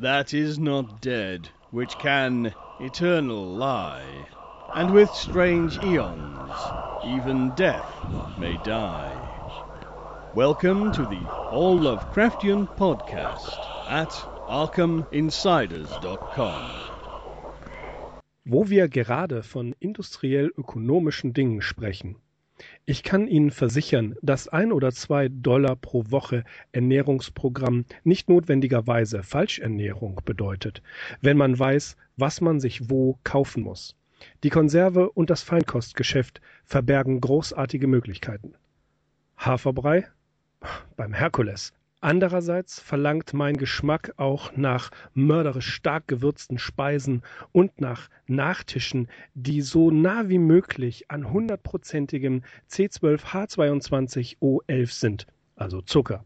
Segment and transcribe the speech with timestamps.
[0.00, 4.28] that is not dead, which can eternal lie,
[4.74, 6.52] and with strange eons
[7.04, 7.90] even death
[8.38, 9.12] may die.
[10.34, 13.58] Welcome to the All Lovecraftian podcast
[13.88, 14.10] at
[14.48, 16.70] ArkhamInsiders.com.
[18.44, 22.14] Wo wir gerade von industriell-ökonomischen Dingen sprechen.
[22.86, 30.20] Ich kann Ihnen versichern, dass ein oder zwei Dollar pro Woche Ernährungsprogramm nicht notwendigerweise Falschernährung
[30.24, 30.82] bedeutet,
[31.20, 33.96] wenn man weiß, was man sich wo kaufen muss.
[34.42, 38.54] Die Konserve und das Feinkostgeschäft verbergen großartige Möglichkeiten.
[39.36, 40.08] Haferbrei?
[40.96, 41.72] Beim Herkules.
[42.00, 49.90] Andererseits verlangt mein Geschmack auch nach mörderisch stark gewürzten Speisen und nach Nachtischen, die so
[49.90, 56.24] nah wie möglich an hundertprozentigem C12H22O11 sind, also Zucker.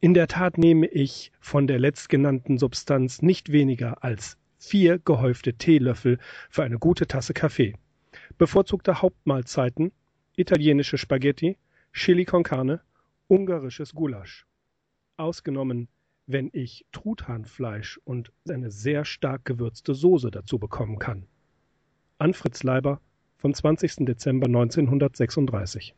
[0.00, 6.18] In der Tat nehme ich von der letztgenannten Substanz nicht weniger als vier gehäufte Teelöffel
[6.50, 7.72] für eine gute Tasse Kaffee.
[8.36, 9.92] Bevorzugte Hauptmahlzeiten
[10.36, 11.56] italienische Spaghetti,
[11.94, 12.82] Chili con Carne,
[13.28, 14.46] ungarisches Gulasch
[15.16, 15.88] ausgenommen
[16.26, 21.26] wenn ich Truthahnfleisch und eine sehr stark gewürzte Soße dazu bekommen kann.
[22.18, 23.00] An Fritz Leiber
[23.36, 24.06] vom 20.
[24.06, 25.94] Dezember 1936.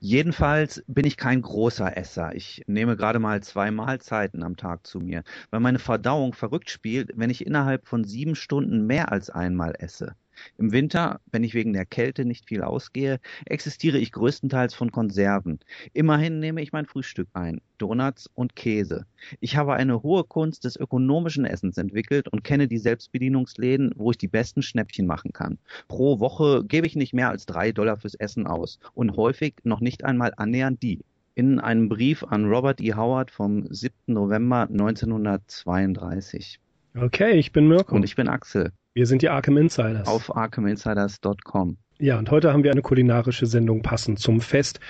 [0.00, 2.34] Jedenfalls bin ich kein großer Esser.
[2.34, 7.10] Ich nehme gerade mal zwei Mahlzeiten am Tag zu mir, weil meine Verdauung verrückt spielt,
[7.16, 10.14] wenn ich innerhalb von sieben Stunden mehr als einmal esse.
[10.58, 15.60] Im Winter, wenn ich wegen der Kälte nicht viel ausgehe, existiere ich größtenteils von Konserven.
[15.92, 19.06] Immerhin nehme ich mein Frühstück ein, Donuts und Käse.
[19.40, 24.18] Ich habe eine hohe Kunst des ökonomischen Essens entwickelt und kenne die Selbstbedienungsläden, wo ich
[24.18, 25.58] die besten Schnäppchen machen kann.
[25.88, 29.80] Pro Woche gebe ich nicht mehr als drei Dollar fürs Essen aus und häufig noch
[29.80, 31.04] nicht einmal annähernd die
[31.38, 32.94] in einem Brief an Robert E.
[32.94, 33.94] Howard vom 7.
[34.08, 36.58] November 1932.
[36.96, 37.94] Okay, ich bin Mirko.
[37.94, 38.72] Und ich bin Axel.
[38.98, 40.08] Wir sind die Arkham Insiders.
[40.08, 41.76] Auf arkhaminsiders.com.
[42.00, 44.80] Ja, und heute haben wir eine kulinarische Sendung passend zum Fest.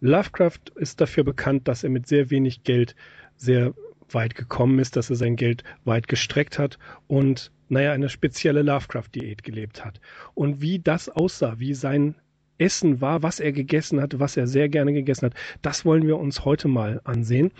[0.00, 2.96] Lovecraft ist dafür bekannt, dass er mit sehr wenig Geld
[3.36, 3.72] sehr
[4.10, 9.44] weit gekommen ist, dass er sein Geld weit gestreckt hat und, naja, eine spezielle Lovecraft-Diät
[9.44, 10.00] gelebt hat.
[10.34, 12.16] Und wie das aussah, wie sein
[12.58, 16.18] Essen war, was er gegessen hat, was er sehr gerne gegessen hat, das wollen wir
[16.18, 17.52] uns heute mal ansehen.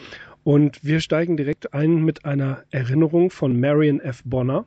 [0.42, 4.22] Und wir steigen direkt ein mit einer Erinnerung von Marion F.
[4.24, 4.64] Bonner.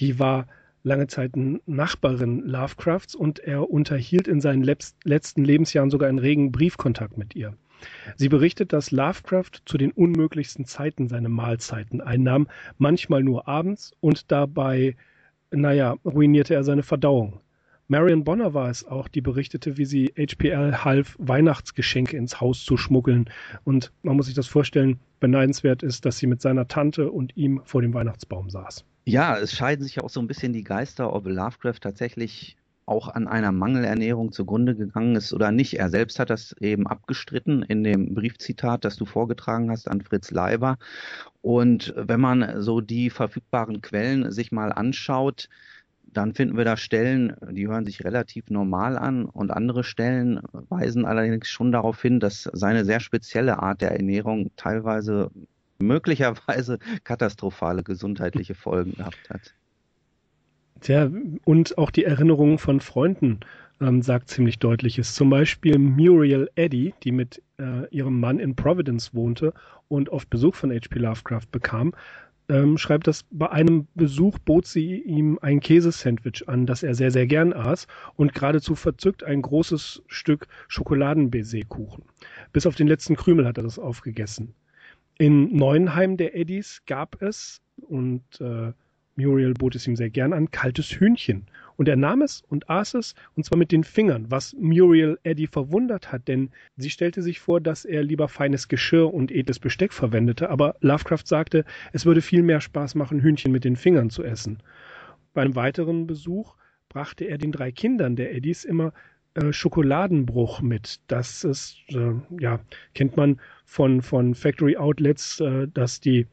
[0.00, 0.48] Die war
[0.86, 1.32] lange Zeit
[1.66, 7.54] Nachbarin Lovecrafts und er unterhielt in seinen letzten Lebensjahren sogar einen regen Briefkontakt mit ihr.
[8.14, 12.46] Sie berichtet, dass Lovecraft zu den unmöglichsten Zeiten seine Mahlzeiten einnahm,
[12.78, 14.96] manchmal nur abends und dabei,
[15.50, 17.40] naja, ruinierte er seine Verdauung.
[17.88, 22.76] Marion Bonner war es auch, die berichtete, wie sie HPL half, Weihnachtsgeschenke ins Haus zu
[22.76, 23.30] schmuggeln.
[23.62, 27.60] Und man muss sich das vorstellen, beneidenswert ist, dass sie mit seiner Tante und ihm
[27.64, 28.84] vor dem Weihnachtsbaum saß.
[29.04, 33.08] Ja, es scheiden sich ja auch so ein bisschen die Geister, ob Lovecraft tatsächlich auch
[33.08, 35.78] an einer Mangelernährung zugrunde gegangen ist oder nicht.
[35.78, 40.32] Er selbst hat das eben abgestritten in dem Briefzitat, das du vorgetragen hast an Fritz
[40.32, 40.78] Leiber.
[41.40, 45.48] Und wenn man so die verfügbaren Quellen sich mal anschaut,
[46.16, 51.04] dann finden wir da Stellen, die hören sich relativ normal an und andere Stellen weisen
[51.04, 55.30] allerdings schon darauf hin, dass seine sehr spezielle Art der Ernährung teilweise
[55.78, 59.54] möglicherweise katastrophale gesundheitliche Folgen gehabt hat.
[60.80, 61.10] Tja,
[61.44, 63.40] und auch die Erinnerungen von Freunden
[63.80, 65.14] ähm, sagt ziemlich deutliches.
[65.14, 69.52] Zum Beispiel Muriel Eddy, die mit äh, ihrem Mann in Providence wohnte
[69.88, 70.98] und oft Besuch von H.P.
[70.98, 71.94] Lovecraft bekam,
[72.48, 77.10] ähm, schreibt, dass bei einem Besuch bot sie ihm ein Käsesandwich an, das er sehr,
[77.10, 82.04] sehr gern aß und geradezu verzückt ein großes Stück Schokoladenbaiser-Kuchen.
[82.52, 84.54] Bis auf den letzten Krümel hat er das aufgegessen.
[85.18, 88.72] In Neuenheim der Eddies gab es, und äh,
[89.16, 91.46] Muriel bot es ihm sehr gern an, kaltes Hühnchen.
[91.76, 95.46] Und er nahm es und aß es, und zwar mit den Fingern, was Muriel Eddy
[95.46, 99.92] verwundert hat, denn sie stellte sich vor, dass er lieber feines Geschirr und edles Besteck
[99.92, 104.22] verwendete, aber Lovecraft sagte, es würde viel mehr Spaß machen, Hühnchen mit den Fingern zu
[104.22, 104.58] essen.
[105.34, 106.54] Bei einem weiteren Besuch
[106.88, 108.92] brachte er den drei Kindern der Eddies immer
[109.34, 111.00] äh, Schokoladenbruch mit.
[111.08, 112.58] Das ist, äh, ja,
[112.94, 116.26] kennt man von, von Factory Outlets, äh, dass die,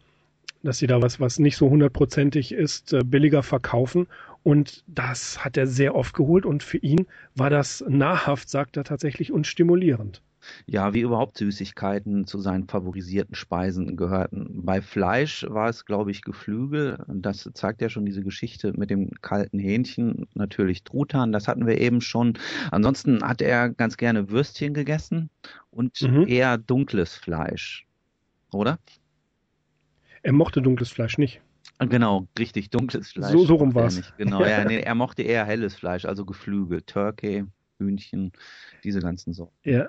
[0.63, 4.07] dass sie da was, was nicht so hundertprozentig ist, äh, billiger verkaufen.
[4.42, 7.06] Und das hat er sehr oft geholt und für ihn
[7.36, 10.21] war das nahrhaft, sagt er tatsächlich, und stimulierend.
[10.65, 14.65] Ja, wie überhaupt Süßigkeiten zu seinen favorisierten Speisen gehörten.
[14.65, 17.04] Bei Fleisch war es, glaube ich, Geflügel.
[17.07, 20.27] Das zeigt ja schon diese Geschichte mit dem kalten Hähnchen.
[20.33, 22.33] Natürlich Truthahn, das hatten wir eben schon.
[22.71, 25.30] Ansonsten hat er ganz gerne Würstchen gegessen
[25.71, 26.27] und mhm.
[26.27, 27.88] eher dunkles Fleisch.
[28.51, 28.80] Oder?
[30.23, 31.41] Er mochte dunkles Fleisch nicht.
[31.79, 33.31] Genau, richtig dunkles Fleisch.
[33.31, 34.01] So, so rum war es.
[34.17, 37.45] Genau, ja, nee, er mochte eher helles Fleisch, also Geflügel, Turkey,
[37.77, 38.31] Hühnchen,
[38.83, 39.53] diese ganzen Sorten.
[39.63, 39.87] Ja.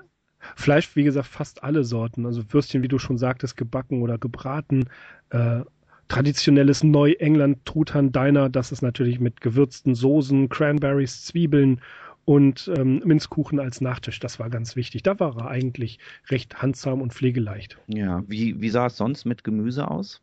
[0.55, 2.25] Fleisch, wie gesagt, fast alle Sorten.
[2.25, 4.89] Also Würstchen, wie du schon sagtest, gebacken oder gebraten.
[5.29, 5.61] Äh,
[6.07, 11.81] traditionelles Neuengland-Truthahn Diner, das ist natürlich mit gewürzten Soßen, Cranberries, Zwiebeln
[12.25, 14.19] und ähm, Minzkuchen als Nachtisch.
[14.19, 15.03] Das war ganz wichtig.
[15.03, 15.99] Da war er eigentlich
[16.29, 17.79] recht handsam und pflegeleicht.
[17.87, 20.21] Ja, wie, wie sah es sonst mit Gemüse aus?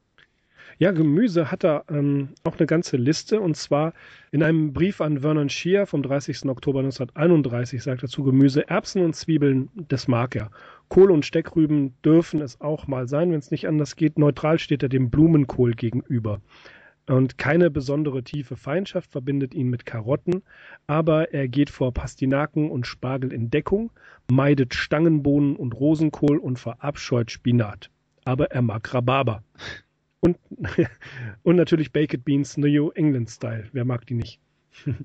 [0.82, 3.92] Ja, Gemüse hat er ähm, auch eine ganze Liste und zwar
[4.32, 6.46] in einem Brief an Vernon Shear vom 30.
[6.46, 10.50] Oktober 1931 sagt er zu Gemüse, Erbsen und Zwiebeln, das mag er.
[10.88, 14.18] Kohl und Steckrüben dürfen es auch mal sein, wenn es nicht anders geht.
[14.18, 16.40] Neutral steht er dem Blumenkohl gegenüber.
[17.06, 20.42] Und keine besondere tiefe Feindschaft verbindet ihn mit Karotten,
[20.88, 23.92] aber er geht vor Pastinaken und Spargel in Deckung,
[24.28, 27.88] meidet Stangenbohnen und Rosenkohl und verabscheut Spinat.
[28.24, 29.44] Aber er mag Rhabarber.
[30.22, 30.38] Und,
[31.42, 33.68] und natürlich Baked Beans New England Style.
[33.72, 34.40] Wer mag die nicht?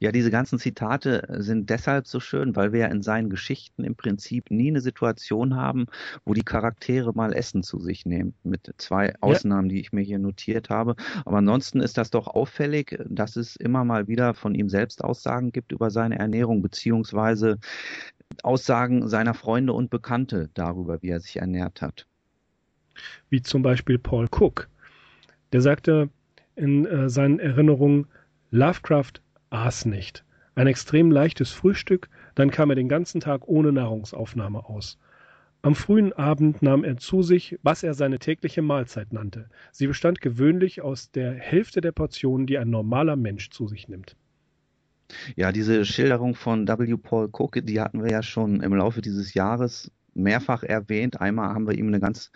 [0.00, 3.94] Ja, diese ganzen Zitate sind deshalb so schön, weil wir ja in seinen Geschichten im
[3.94, 5.84] Prinzip nie eine Situation haben,
[6.24, 8.32] wo die Charaktere mal Essen zu sich nehmen.
[8.42, 9.74] Mit zwei Ausnahmen, ja.
[9.74, 10.96] die ich mir hier notiert habe.
[11.26, 15.52] Aber ansonsten ist das doch auffällig, dass es immer mal wieder von ihm selbst Aussagen
[15.52, 17.58] gibt über seine Ernährung, beziehungsweise
[18.42, 22.06] Aussagen seiner Freunde und Bekannte darüber, wie er sich ernährt hat
[23.30, 24.68] wie zum Beispiel Paul Cook.
[25.52, 26.10] Der sagte
[26.54, 28.06] in äh, seinen Erinnerungen,
[28.50, 29.20] Lovecraft
[29.50, 30.24] aß nicht.
[30.54, 34.98] Ein extrem leichtes Frühstück, dann kam er den ganzen Tag ohne Nahrungsaufnahme aus.
[35.62, 39.48] Am frühen Abend nahm er zu sich, was er seine tägliche Mahlzeit nannte.
[39.72, 44.16] Sie bestand gewöhnlich aus der Hälfte der Portionen, die ein normaler Mensch zu sich nimmt.
[45.34, 46.96] Ja, diese Schilderung von W.
[46.96, 51.20] Paul Cook, die hatten wir ja schon im Laufe dieses Jahres mehrfach erwähnt.
[51.20, 52.30] Einmal haben wir ihm eine ganz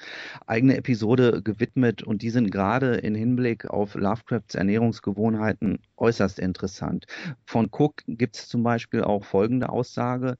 [0.46, 7.06] eigene Episode gewidmet und die sind gerade in Hinblick auf Lovecrafts Ernährungsgewohnheiten äußerst interessant.
[7.46, 10.36] Von Cook gibt es zum Beispiel auch folgende Aussage.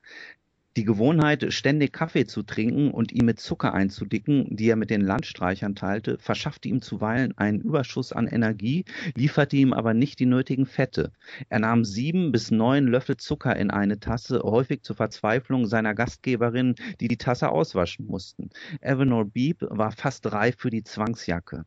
[0.81, 5.03] Die Gewohnheit, ständig Kaffee zu trinken und ihn mit Zucker einzudicken, die er mit den
[5.03, 10.65] Landstreichern teilte, verschaffte ihm zuweilen einen Überschuss an Energie, lieferte ihm aber nicht die nötigen
[10.65, 11.13] Fette.
[11.51, 16.77] Er nahm sieben bis neun Löffel Zucker in eine Tasse, häufig zur Verzweiflung seiner Gastgeberin,
[16.99, 18.49] die die Tasse auswaschen mussten.
[18.81, 21.67] Evanor Beeb war fast reif für die Zwangsjacke.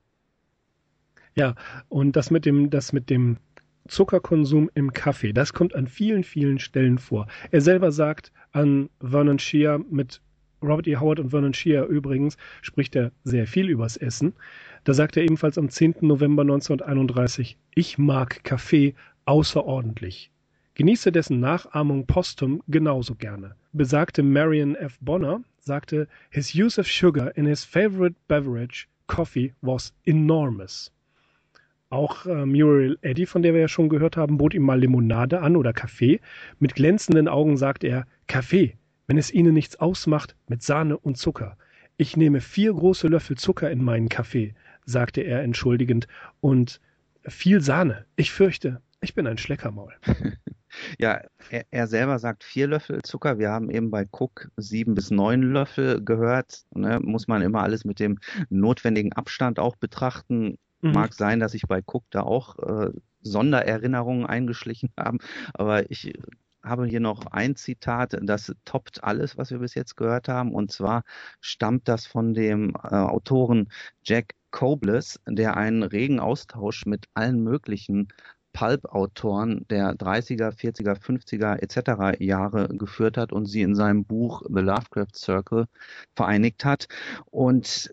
[1.35, 1.53] Ja,
[1.87, 3.37] und das mit dem, das mit dem
[3.87, 5.33] Zuckerkonsum im Kaffee.
[5.33, 7.27] Das kommt an vielen, vielen Stellen vor.
[7.51, 10.21] Er selber sagt an Vernon Shear mit
[10.61, 10.95] Robert E.
[10.95, 14.33] Howard und Vernon Shear übrigens spricht er sehr viel übers Essen.
[14.85, 15.95] Da sagt er ebenfalls am 10.
[16.01, 18.95] November 1931, ich mag Kaffee
[19.25, 20.31] außerordentlich.
[20.75, 23.55] Genieße dessen Nachahmung postum genauso gerne.
[23.73, 24.97] Besagte Marion F.
[25.01, 30.91] Bonner sagte, his use of sugar in his favorite beverage, coffee, was enormous.
[31.93, 35.41] Auch äh, Muriel Eddy, von der wir ja schon gehört haben, bot ihm mal Limonade
[35.41, 36.21] an oder Kaffee.
[36.57, 41.55] Mit glänzenden Augen sagt er, Kaffee, wenn es Ihnen nichts ausmacht, mit Sahne und Zucker.
[41.97, 44.55] Ich nehme vier große Löffel Zucker in meinen Kaffee,
[44.85, 46.07] sagte er entschuldigend,
[46.41, 46.81] und
[47.27, 48.05] viel Sahne.
[48.15, 49.93] Ich fürchte, ich bin ein Schleckermaul.
[50.97, 53.37] Ja, er, er, selber sagt vier Löffel Zucker.
[53.37, 56.63] Wir haben eben bei Cook sieben bis neun Löffel gehört.
[56.73, 58.17] Ne, muss man immer alles mit dem
[58.49, 60.57] notwendigen Abstand auch betrachten.
[60.83, 60.91] Mhm.
[60.91, 65.19] Mag sein, dass sich bei Cook da auch äh, Sondererinnerungen eingeschlichen haben,
[65.53, 66.13] aber ich
[66.61, 70.53] habe hier noch ein Zitat, das toppt alles, was wir bis jetzt gehört haben.
[70.53, 71.03] Und zwar
[71.41, 73.69] stammt das von dem äh, Autoren
[74.03, 78.07] Jack Cobles, der einen regen Austausch mit allen möglichen
[78.53, 82.21] Pulp-Autoren der 30er, 40er, 50er etc.
[82.21, 85.65] Jahre geführt hat und sie in seinem Buch The Lovecraft Circle
[86.15, 86.87] vereinigt hat.
[87.31, 87.91] Und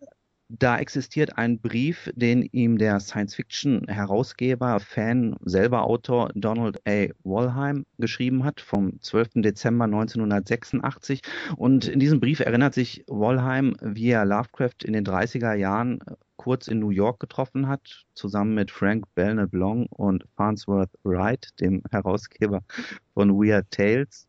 [0.59, 7.07] da existiert ein Brief, den ihm der Science-Fiction-Herausgeber, Fan, selber Autor Donald A.
[7.23, 9.29] Wollheim geschrieben hat vom 12.
[9.37, 11.23] Dezember 1986.
[11.57, 16.01] Und in diesem Brief erinnert sich Wollheim, wie er Lovecraft in den 30er Jahren
[16.37, 22.63] kurz in New York getroffen hat, zusammen mit Frank Belknap-Long und Farnsworth Wright, dem Herausgeber
[23.15, 24.27] von Weird Tales.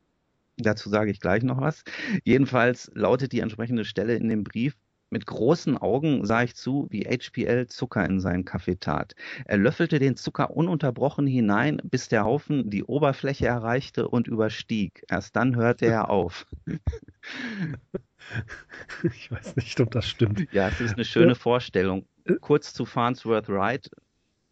[0.58, 1.84] Dazu sage ich gleich noch was.
[2.24, 4.75] Jedenfalls lautet die entsprechende Stelle in dem Brief,
[5.12, 9.13] mit großen Augen sah ich zu, wie HPL Zucker in seinen Kaffee tat.
[9.46, 15.03] Er löffelte den Zucker ununterbrochen hinein, bis der Haufen die Oberfläche erreichte und überstieg.
[15.10, 16.48] Erst dann hörte er auf.
[19.03, 20.48] Ich weiß nicht, ob das stimmt.
[20.53, 22.06] Ja, es ist eine schöne Vorstellung.
[22.39, 23.89] Kurz zu Farnsworth Wright.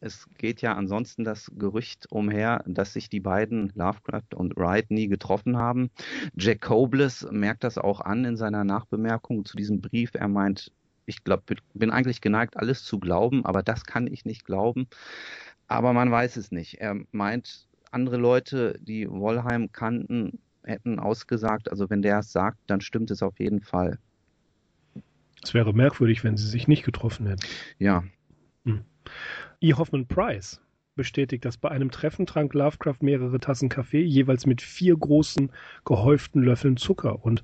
[0.02, 5.08] Es geht ja ansonsten das Gerücht umher, dass sich die beiden, Lovecraft und Wright, nie
[5.08, 5.90] getroffen haben.
[6.38, 10.12] Jack Cobles merkt das auch an in seiner Nachbemerkung zu diesem Brief.
[10.14, 10.72] Er meint,
[11.06, 14.88] ich glaub, bin eigentlich geneigt, alles zu glauben, aber das kann ich nicht glauben.
[15.68, 16.76] Aber man weiß es nicht.
[16.76, 22.80] Er meint, andere Leute, die Wollheim kannten, hätten ausgesagt, also wenn der es sagt, dann
[22.80, 23.98] stimmt es auf jeden Fall.
[25.44, 27.46] Es wäre merkwürdig, wenn sie sich nicht getroffen hätten.
[27.80, 28.04] Ja.
[28.66, 28.84] Hm.
[29.62, 29.74] E.
[29.74, 30.62] Hoffman Price
[30.96, 35.50] bestätigt, dass bei einem Treffen trank Lovecraft mehrere Tassen Kaffee, jeweils mit vier großen
[35.86, 37.24] gehäuften Löffeln Zucker.
[37.24, 37.42] Und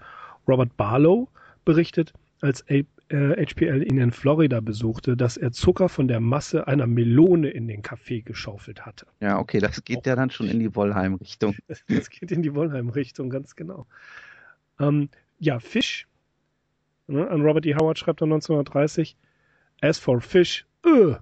[0.47, 1.29] Robert Barlow
[1.63, 7.49] berichtet, als HPL ihn in Florida besuchte, dass er Zucker von der Masse einer Melone
[7.49, 9.05] in den Kaffee geschaufelt hatte.
[9.21, 11.55] Ja, okay, das geht ja dann schon in die Wollheim-Richtung.
[11.87, 13.85] Das geht in die Wollheim-Richtung, ganz genau.
[14.79, 16.07] Ähm, ja, Fisch.
[17.07, 17.75] Ne, an Robert E.
[17.75, 19.15] Howard schreibt er 1930,
[19.81, 21.15] As for Fish, uh,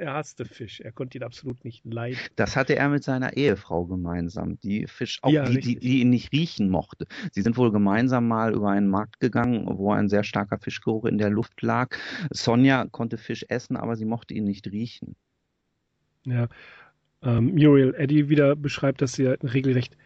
[0.00, 0.80] er hasste Fisch.
[0.80, 2.18] Er konnte ihn absolut nicht leiden.
[2.36, 6.10] Das hatte er mit seiner Ehefrau gemeinsam, die Fisch auch ja, die, die, die, ihn
[6.10, 7.06] nicht riechen mochte.
[7.32, 11.18] Sie sind wohl gemeinsam mal über einen Markt gegangen, wo ein sehr starker Fischgeruch in
[11.18, 11.96] der Luft lag.
[12.30, 15.14] Sonja konnte Fisch essen, aber sie mochte ihn nicht riechen.
[16.24, 16.48] Ja.
[17.22, 19.96] Ähm, Muriel Eddy wieder beschreibt, dass sie regelrecht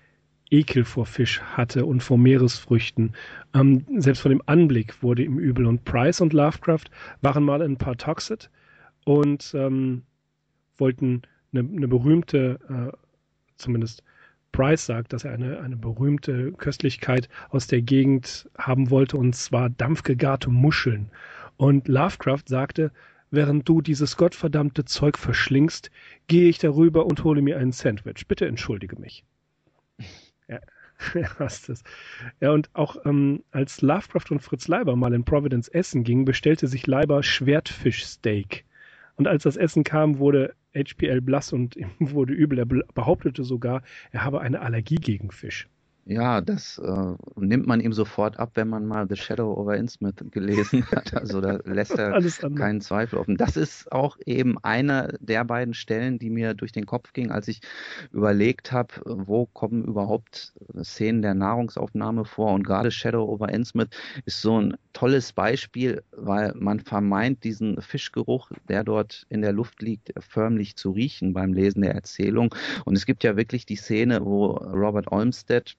[0.51, 3.15] Ekel vor Fisch hatte und vor Meeresfrüchten.
[3.55, 5.67] Ähm, selbst von dem Anblick wurde ihm übel.
[5.67, 6.85] Und Price und Lovecraft
[7.23, 8.51] waren mal in Partoxet
[9.05, 10.03] und ähm,
[10.77, 12.97] wollten eine, eine berühmte, äh,
[13.57, 14.03] zumindest
[14.53, 19.69] Price sagt, dass er eine, eine berühmte Köstlichkeit aus der Gegend haben wollte, und zwar
[19.69, 21.11] dampfgegarte Muscheln.
[21.57, 22.93] Und Lovecraft sagte,
[23.31, 25.91] während du dieses gottverdammte Zeug verschlingst,
[26.29, 28.27] gehe ich darüber und hole mir ein Sandwich.
[28.29, 29.25] Bitte entschuldige mich.
[30.47, 30.61] Ja,
[31.15, 31.83] er hasst es.
[32.41, 36.69] Ja, und auch ähm, als Lovecraft und Fritz Leiber mal in Providence essen gingen, bestellte
[36.69, 38.65] sich Leiber Schwertfischsteak.
[39.17, 42.59] Und als das Essen kam, wurde HPL blass und ihm wurde übel.
[42.59, 45.69] Er behauptete sogar, er habe eine Allergie gegen Fisch.
[46.07, 50.23] Ja, das äh, nimmt man ihm sofort ab, wenn man mal The Shadow over Innsmouth
[50.31, 51.15] gelesen hat.
[51.15, 52.21] Also da lässt er
[52.55, 53.39] keinen Zweifel offen.
[53.39, 57.49] Das ist auch eben eine der beiden Stellen, die mir durch den Kopf ging, als
[57.49, 57.63] ich
[58.13, 62.53] überlegt habe, wo kommen überhaupt Szenen der Nahrungsaufnahme vor.
[62.53, 63.89] Und gerade Shadow over Innsmouth
[64.27, 69.81] ist so ein tolles Beispiel, weil man vermeint, diesen Fischgeruch, der dort in der Luft
[69.81, 72.55] liegt, förmlich zu riechen beim Lesen der Erzählung.
[72.85, 75.75] Und es gibt ja wirklich die Szene, wo Robert Olmsted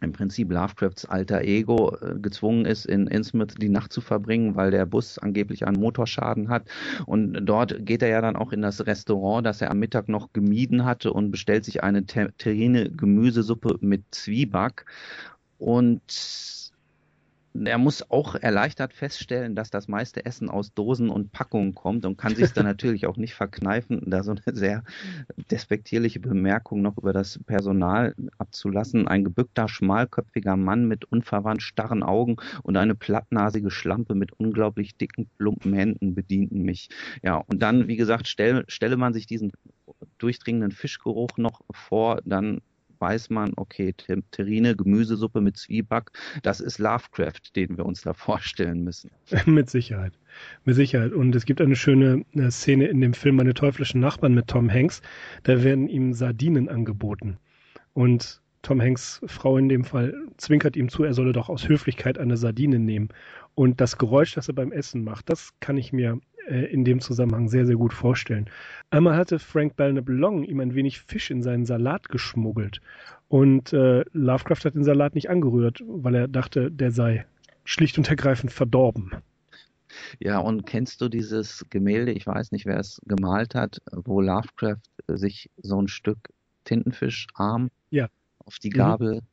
[0.00, 4.70] im Prinzip Lovecrafts alter Ego äh, gezwungen ist, in Innsmouth die Nacht zu verbringen, weil
[4.70, 6.68] der Bus angeblich einen Motorschaden hat.
[7.06, 10.32] Und dort geht er ja dann auch in das Restaurant, das er am Mittag noch
[10.32, 14.86] gemieden hatte und bestellt sich eine terrine Gemüsesuppe mit Zwieback.
[15.58, 16.02] Und
[17.54, 22.16] er muss auch erleichtert feststellen, dass das meiste Essen aus Dosen und Packungen kommt und
[22.16, 24.84] kann sich dann natürlich auch nicht verkneifen, da so eine sehr
[25.50, 29.08] despektierliche Bemerkung noch über das Personal abzulassen.
[29.08, 35.28] Ein gebückter, schmalköpfiger Mann mit unverwandt starren Augen und eine plattnasige Schlampe mit unglaublich dicken,
[35.38, 36.88] plumpen Händen bedienten mich.
[37.22, 39.52] Ja, und dann, wie gesagt, stell, stelle man sich diesen
[40.18, 42.60] durchdringenden Fischgeruch noch vor, dann
[43.00, 43.94] weiß man, okay,
[44.30, 46.10] Terrine, Gemüsesuppe mit Zwieback,
[46.42, 49.10] das ist Lovecraft, den wir uns da vorstellen müssen.
[49.46, 50.12] mit Sicherheit.
[50.64, 51.12] Mit Sicherheit.
[51.12, 54.70] Und es gibt eine schöne äh, Szene in dem Film Meine teuflischen Nachbarn mit Tom
[54.70, 55.02] Hanks.
[55.42, 57.38] Da werden ihm Sardinen angeboten.
[57.94, 62.18] Und Tom Hanks Frau in dem Fall zwinkert ihm zu, er solle doch aus Höflichkeit
[62.18, 63.08] eine Sardine nehmen.
[63.54, 67.00] Und das Geräusch, das er beim Essen macht, das kann ich mir äh, in dem
[67.00, 68.50] Zusammenhang sehr, sehr gut vorstellen.
[68.90, 72.80] Einmal hatte Frank Belknap Long ihm ein wenig Fisch in seinen Salat geschmuggelt.
[73.28, 77.26] Und äh, Lovecraft hat den Salat nicht angerührt, weil er dachte, der sei
[77.64, 79.12] schlicht und ergreifend verdorben.
[80.18, 84.80] Ja, und kennst du dieses Gemälde, ich weiß nicht, wer es gemalt hat, wo Lovecraft
[85.08, 86.18] sich so ein Stück
[86.64, 88.08] Tintenfischarm ja.
[88.44, 89.26] auf die Gabel mhm.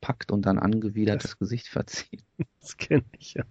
[0.00, 2.24] packt und dann angewidert das, das Gesicht verzieht?
[2.60, 3.44] Das kenne ich ja.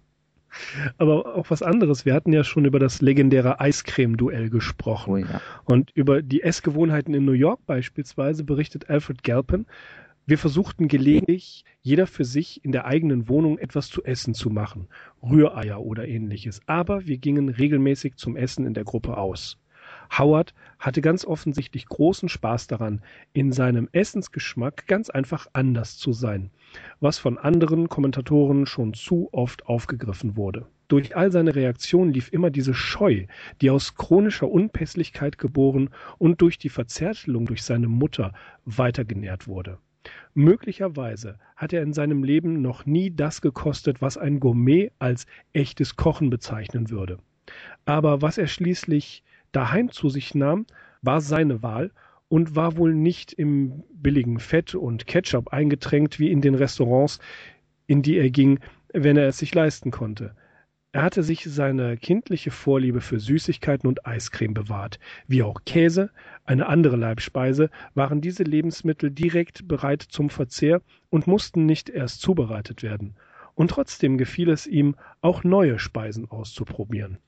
[0.98, 2.04] Aber auch was anderes.
[2.04, 5.12] Wir hatten ja schon über das legendäre Eiscreme-Duell gesprochen.
[5.12, 5.40] Oh ja.
[5.64, 9.66] Und über die Essgewohnheiten in New York beispielsweise berichtet Alfred Galpin,
[10.26, 14.88] wir versuchten gelegentlich, jeder für sich in der eigenen Wohnung etwas zu essen zu machen,
[15.22, 16.62] Rühreier oder ähnliches.
[16.66, 19.58] Aber wir gingen regelmäßig zum Essen in der Gruppe aus.
[20.18, 23.00] Howard hatte ganz offensichtlich großen Spaß daran,
[23.32, 26.50] in seinem Essensgeschmack ganz einfach anders zu sein,
[27.00, 30.66] was von anderen Kommentatoren schon zu oft aufgegriffen wurde.
[30.88, 33.26] Durch all seine Reaktionen lief immer diese Scheu,
[33.60, 38.32] die aus chronischer Unpässlichkeit geboren und durch die Verzärtelung durch seine Mutter
[38.64, 39.78] weitergenährt wurde.
[40.34, 45.96] Möglicherweise hat er in seinem Leben noch nie das gekostet, was ein Gourmet als echtes
[45.96, 47.18] Kochen bezeichnen würde.
[47.86, 49.22] Aber was er schließlich
[49.54, 50.66] daheim zu sich nahm,
[51.02, 51.90] war seine Wahl
[52.28, 57.18] und war wohl nicht im billigen Fett und Ketchup eingetränkt wie in den Restaurants,
[57.86, 58.60] in die er ging,
[58.92, 60.34] wenn er es sich leisten konnte.
[60.92, 65.00] Er hatte sich seine kindliche Vorliebe für Süßigkeiten und Eiscreme bewahrt.
[65.26, 66.10] Wie auch Käse,
[66.44, 72.84] eine andere Leibspeise, waren diese Lebensmittel direkt bereit zum Verzehr und mussten nicht erst zubereitet
[72.84, 73.16] werden.
[73.56, 77.18] Und trotzdem gefiel es ihm, auch neue Speisen auszuprobieren.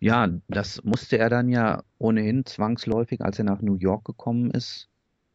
[0.00, 4.88] Ja, das musste er dann ja ohnehin zwangsläufig, als er nach New York gekommen ist.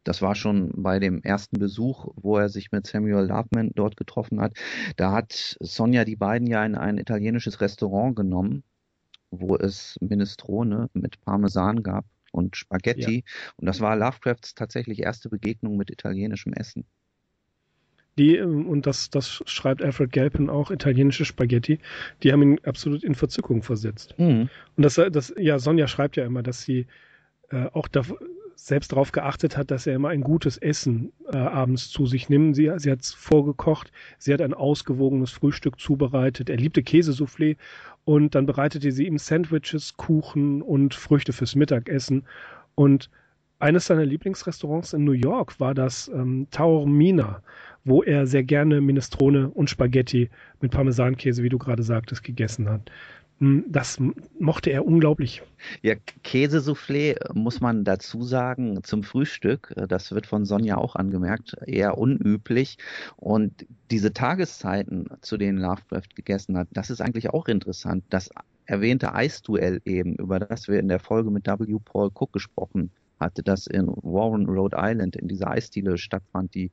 [0.04, 4.40] Das war schon bei dem ersten Besuch, wo er sich mit Samuel Loveman dort getroffen
[4.40, 4.56] hat.
[4.96, 8.64] Da hat Sonja die beiden ja in ein italienisches Restaurant genommen,
[9.30, 13.16] wo es Minestrone mit Parmesan gab und Spaghetti.
[13.16, 13.52] Ja.
[13.56, 16.86] Und das war Lovecrafts tatsächlich erste Begegnung mit italienischem Essen.
[18.18, 21.78] Die, ähm, und das, das schreibt Alfred Galpin auch, italienische Spaghetti,
[22.22, 24.14] die haben ihn absolut in Verzückung versetzt.
[24.18, 24.48] Mhm.
[24.76, 26.86] Und das, das, ja, Sonja schreibt ja immer, dass sie
[27.50, 28.02] äh, auch da,
[28.58, 32.56] selbst darauf geachtet hat, dass er immer ein gutes Essen äh, abends zu sich nimmt.
[32.56, 36.50] Sie, sie hat es vorgekocht, sie hat ein ausgewogenes Frühstück zubereitet.
[36.50, 37.56] Er liebte Käsesoufflé
[38.04, 42.24] und dann bereitete sie ihm Sandwiches, Kuchen und Früchte fürs Mittagessen.
[42.74, 43.10] Und
[43.60, 47.42] eines seiner Lieblingsrestaurants in New York war das ähm, Taormina
[47.88, 50.28] wo er sehr gerne Minestrone und Spaghetti
[50.60, 52.90] mit Parmesankäse, wie du gerade sagtest, gegessen hat.
[53.38, 53.98] Hm, das
[54.38, 55.42] mochte er unglaublich.
[55.82, 59.72] Ja, Käsesoufflé muss man dazu sagen zum Frühstück.
[59.88, 62.78] Das wird von Sonja auch angemerkt, eher unüblich.
[63.16, 68.04] Und diese Tageszeiten, zu denen Lovecraft gegessen hat, das ist eigentlich auch interessant.
[68.10, 68.28] Das
[68.66, 71.78] erwähnte Eisduell eben, über das wir in der Folge mit W.
[71.82, 72.90] Paul Cook gesprochen
[73.20, 76.70] hatte, das in Warren, Rhode Island in dieser Eisdiele stattfand, die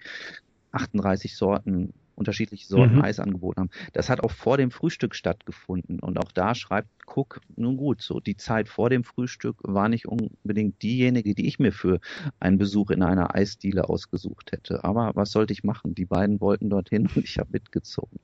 [0.76, 3.02] 38 Sorten, unterschiedliche Sorten mhm.
[3.02, 3.70] Eis angeboten haben.
[3.94, 6.00] Das hat auch vor dem Frühstück stattgefunden.
[6.00, 10.08] Und auch da schreibt Cook, nun gut, so die Zeit vor dem Frühstück war nicht
[10.08, 12.00] unbedingt diejenige, die ich mir für
[12.40, 14.84] einen Besuch in einer Eisdiele ausgesucht hätte.
[14.84, 15.96] Aber was sollte ich machen?
[15.96, 18.20] Die beiden wollten dorthin und ich habe mitgezogen.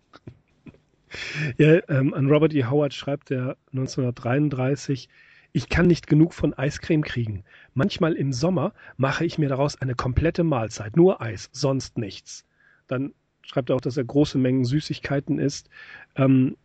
[1.57, 2.63] Ja, ähm, an Robert E.
[2.65, 5.09] Howard schreibt er 1933,
[5.53, 7.43] ich kann nicht genug von Eiscreme kriegen.
[7.73, 12.45] Manchmal im Sommer mache ich mir daraus eine komplette Mahlzeit, nur Eis, sonst nichts.
[12.91, 15.69] Dann schreibt er auch, dass er große Mengen Süßigkeiten isst.
[16.15, 16.57] Ähm,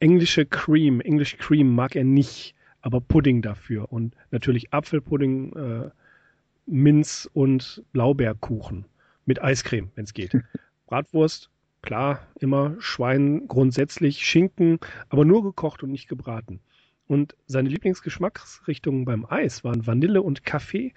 [0.00, 3.92] englische Cream, English Cream mag er nicht, aber Pudding dafür.
[3.92, 5.90] Und natürlich Apfelpudding, äh,
[6.66, 8.86] Minz und Blaubeerkuchen
[9.26, 10.32] mit Eiscreme, wenn es geht.
[10.86, 11.50] Bratwurst,
[11.82, 14.78] klar, immer Schwein grundsätzlich, Schinken,
[15.10, 16.60] aber nur gekocht und nicht gebraten.
[17.06, 20.94] Und seine Lieblingsgeschmacksrichtungen beim Eis waren Vanille und Kaffee,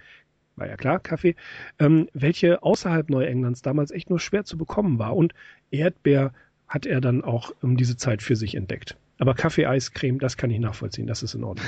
[0.58, 1.36] war ja klar, Kaffee,
[1.80, 5.16] ähm, welche außerhalb Neuenglands damals echt nur schwer zu bekommen war.
[5.16, 5.34] Und
[5.72, 6.34] Erdbeer
[6.68, 8.98] hat er dann auch um diese Zeit für sich entdeckt.
[9.20, 11.68] Aber Kaffee, Eis, Creme, das kann ich nachvollziehen, das ist in Ordnung.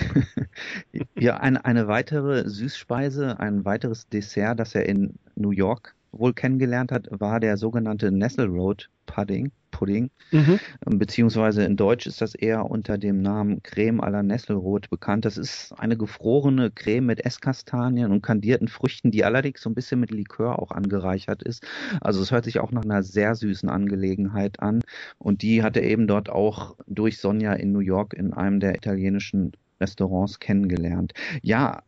[1.18, 6.92] ja, eine, eine weitere Süßspeise, ein weiteres Dessert, das er in New York wohl kennengelernt
[6.92, 9.52] hat, war der sogenannte Nestle Road Pudding.
[9.72, 10.10] Pudding.
[10.32, 10.60] Mhm.
[10.86, 15.26] Ähm, beziehungsweise in Deutsch ist das eher unter dem Namen Creme à la Nesselrot bekannt.
[15.26, 20.00] Das ist eine gefrorene Creme mit Esskastanien und kandierten Früchten, die allerdings so ein bisschen
[20.00, 21.66] mit Likör auch angereichert ist.
[22.02, 24.82] Also es hört sich auch nach einer sehr süßen Angelegenheit an.
[25.18, 28.76] Und die hat er eben dort auch durch Sonja in New York in einem der
[28.76, 31.14] italienischen Restaurants kennengelernt.
[31.42, 31.84] Ja,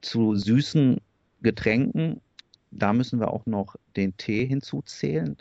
[0.00, 0.98] zu süßen
[1.42, 2.20] Getränken
[2.78, 5.36] da müssen wir auch noch den Tee hinzuzählen.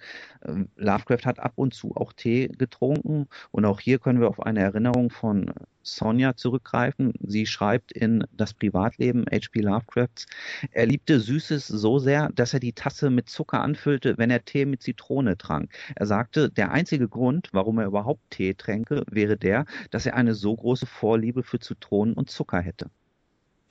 [0.45, 4.41] Ähm, Lovecraft hat ab und zu auch Tee getrunken und auch hier können wir auf
[4.41, 5.52] eine Erinnerung von
[5.84, 7.13] Sonja zurückgreifen.
[7.21, 9.62] Sie schreibt in Das Privatleben H.P.
[9.62, 10.26] Lovecrafts,
[10.71, 14.65] er liebte Süßes so sehr, dass er die Tasse mit Zucker anfüllte, wenn er Tee
[14.65, 15.71] mit Zitrone trank.
[15.95, 20.34] Er sagte, der einzige Grund, warum er überhaupt Tee tränke, wäre der, dass er eine
[20.34, 22.89] so große Vorliebe für Zitronen und Zucker hätte.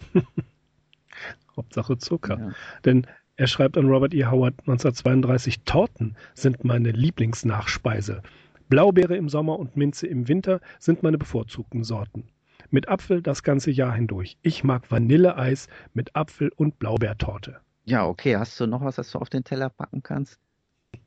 [1.56, 2.38] Hauptsache Zucker.
[2.38, 2.52] Ja.
[2.84, 4.26] Denn er schreibt an Robert E.
[4.26, 8.22] Howard 1932, Torten sind meine Lieblingsnachspeise.
[8.68, 12.28] Blaubeere im Sommer und Minze im Winter sind meine bevorzugten Sorten.
[12.70, 14.38] Mit Apfel das ganze Jahr hindurch.
[14.42, 17.60] Ich mag Vanilleeis mit Apfel- und Blaubeertorte.
[17.84, 18.36] Ja, okay.
[18.36, 20.38] Hast du noch was, was du auf den Teller packen kannst?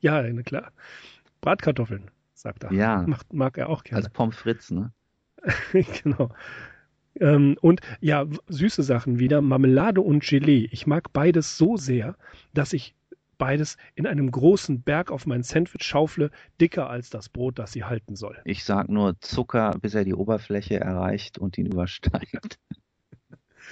[0.00, 0.72] Ja, na klar.
[1.40, 2.72] Bratkartoffeln, sagt er.
[2.72, 3.02] Ja.
[3.06, 4.04] Macht, mag er auch gerne.
[4.04, 4.92] Als Pommes frites, ne?
[5.72, 6.30] genau.
[7.20, 10.68] Ähm, und ja, süße Sachen wieder, Marmelade und Gelee.
[10.70, 12.16] Ich mag beides so sehr,
[12.54, 12.94] dass ich
[13.38, 17.84] beides in einem großen Berg auf mein Sandwich schaufle, dicker als das Brot, das sie
[17.84, 18.36] halten soll.
[18.44, 22.58] Ich sag nur Zucker, bis er die Oberfläche erreicht und ihn übersteigt.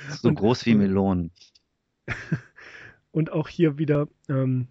[0.11, 1.33] so und, groß wie Melonen.
[3.13, 4.69] Und auch hier wieder ähm,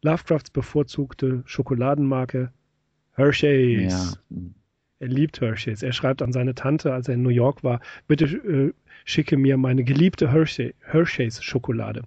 [0.00, 2.50] Lovecrafts bevorzugte Schokoladenmarke
[3.12, 4.18] Hershey's.
[4.30, 4.38] Ja.
[5.02, 5.82] Er liebt Hershey's.
[5.82, 8.72] Er schreibt an seine Tante, als er in New York war, bitte äh,
[9.04, 12.02] schicke mir meine geliebte Hershey, Hershey's Schokolade.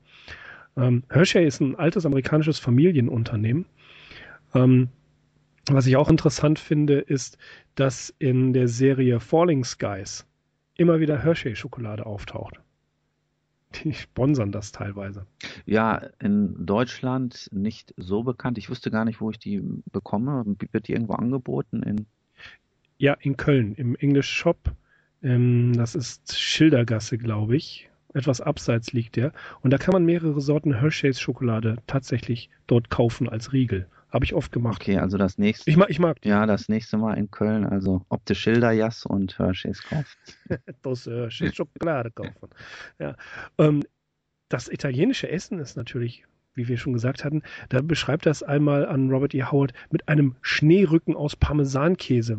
[0.77, 3.65] Ähm, Hershey ist ein altes amerikanisches Familienunternehmen.
[4.53, 4.87] Ähm,
[5.69, 7.37] Was ich auch interessant finde, ist,
[7.75, 10.25] dass in der Serie Falling Skies
[10.77, 12.61] immer wieder Hershey-Schokolade auftaucht.
[13.83, 15.25] Die sponsern das teilweise.
[15.65, 18.57] Ja, in Deutschland nicht so bekannt.
[18.57, 20.45] Ich wüsste gar nicht, wo ich die bekomme.
[20.71, 21.83] Wird die irgendwo angeboten?
[21.83, 22.05] In
[22.97, 24.57] ja, in Köln, im English Shop.
[25.21, 27.89] Ähm, das ist Schildergasse, glaube ich.
[28.13, 29.33] Etwas abseits liegt der.
[29.61, 33.87] Und da kann man mehrere Sorten Hershey's Schokolade tatsächlich dort kaufen als Riegel.
[34.09, 34.81] Habe ich oft gemacht.
[34.81, 35.69] Okay, also das nächste.
[35.69, 36.29] Ich mag, ich mag die.
[36.29, 40.17] Ja, das nächste Mal in Köln, also ob du Schilderjass und Hershey's kaufst.
[40.83, 42.49] das Hershey's Schokolade kaufen.
[42.97, 43.17] Ja.
[43.57, 43.83] Ähm,
[44.47, 46.23] das italienische Essen ist natürlich
[46.55, 49.43] wie wir schon gesagt hatten, da beschreibt das einmal an Robert E.
[49.43, 52.37] Howard mit einem Schneerücken aus Parmesankäse.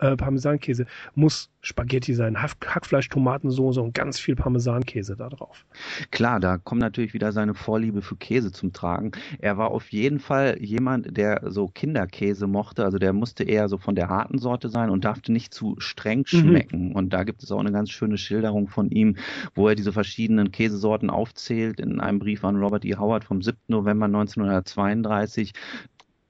[0.00, 5.66] Äh, Parmesankäse muss Spaghetti sein, Hackfleisch, Tomatensoße und ganz viel Parmesankäse da drauf.
[6.12, 9.10] Klar, da kommt natürlich wieder seine Vorliebe für Käse zum Tragen.
[9.40, 13.78] Er war auf jeden Fall jemand, der so Kinderkäse mochte, also der musste eher so
[13.78, 16.24] von der harten Sorte sein und darf nicht zu streng mhm.
[16.26, 16.88] schmecken.
[16.90, 16.92] Mhm.
[16.92, 19.16] Und da gibt es auch eine ganz schöne Schilderung von ihm,
[19.54, 22.94] wo er diese verschiedenen Käsesorten aufzählt in einem Brief an Robert E.
[22.94, 23.55] Howard vom 7.
[23.68, 25.52] November 1932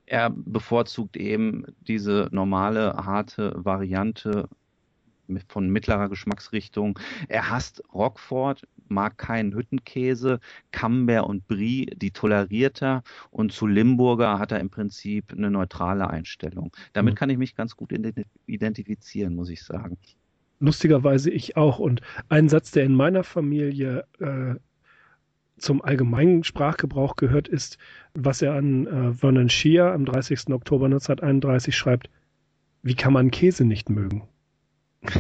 [0.07, 4.49] er bevorzugt eben diese normale, harte Variante
[5.49, 6.99] von mittlerer Geschmacksrichtung.
[7.29, 10.39] Er hasst Rockford, mag keinen Hüttenkäse,
[10.71, 16.09] Camembert und Brie, die toleriert er und zu Limburger hat er im Prinzip eine neutrale
[16.09, 16.71] Einstellung.
[16.93, 17.17] Damit mhm.
[17.17, 17.93] kann ich mich ganz gut
[18.47, 19.99] identifizieren, muss ich sagen.
[20.61, 21.81] Lustigerweise ich auch.
[21.81, 24.55] Und ein Satz, der in meiner Familie äh,
[25.59, 27.79] zum allgemeinen Sprachgebrauch gehört, ist,
[28.14, 30.51] was er an äh, Vernon Shea am 30.
[30.51, 32.11] Oktober 1931 schreibt,
[32.83, 34.29] wie kann man Käse nicht mögen?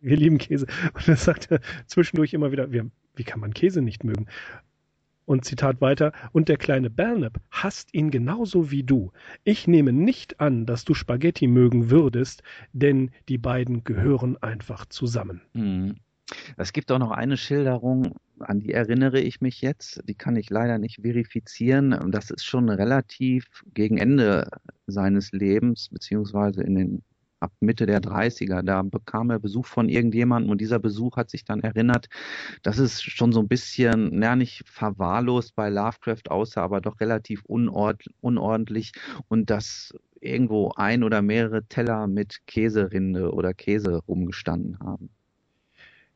[0.00, 0.66] wir lieben Käse.
[0.92, 4.26] Und er sagt er zwischendurch immer wieder, wir, wie kann man Käse nicht mögen?
[5.26, 9.10] Und Zitat weiter, und der kleine Bernab hasst ihn genauso wie du.
[9.42, 12.42] Ich nehme nicht an, dass du Spaghetti mögen würdest,
[12.74, 15.40] denn die beiden gehören einfach zusammen.
[15.54, 15.96] Mhm.
[16.56, 20.02] Es gibt auch noch eine Schilderung, an die erinnere ich mich jetzt.
[20.08, 22.10] Die kann ich leider nicht verifizieren.
[22.10, 24.48] Das ist schon relativ gegen Ende
[24.86, 27.02] seines Lebens, beziehungsweise in den
[27.40, 28.62] ab Mitte der 30er.
[28.62, 32.08] Da bekam er Besuch von irgendjemandem und dieser Besuch hat sich dann erinnert,
[32.62, 37.44] dass es schon so ein bisschen, ja, nicht verwahrlost bei Lovecraft aussah, aber doch relativ
[37.44, 38.92] unord unordentlich
[39.28, 45.10] und dass irgendwo ein oder mehrere Teller mit Käserinde oder Käse rumgestanden haben.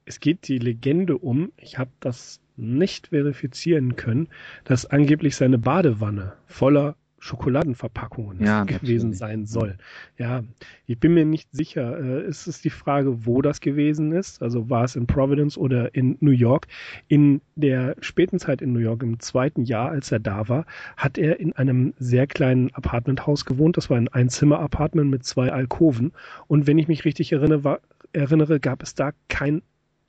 [0.09, 4.29] Es geht die Legende um, ich habe das nicht verifizieren können,
[4.65, 9.19] dass angeblich seine Badewanne voller Schokoladenverpackungen ja, gewesen natürlich.
[9.19, 9.77] sein soll.
[10.17, 10.45] Ja,
[10.87, 11.99] ich bin mir nicht sicher.
[11.99, 14.43] Äh, ist es die Frage, wo das gewesen ist?
[14.43, 16.69] Also war es in Providence oder in New York?
[17.09, 20.65] In der späten Zeit in New York, im zweiten Jahr, als er da war,
[20.97, 23.77] hat er in einem sehr kleinen Apartmenthaus gewohnt.
[23.77, 26.13] Das war ein Einzimmer-Apartment mit zwei Alkoven.
[26.47, 27.81] Und wenn ich mich richtig erinnere, war,
[28.13, 29.61] erinnere, gab es da kein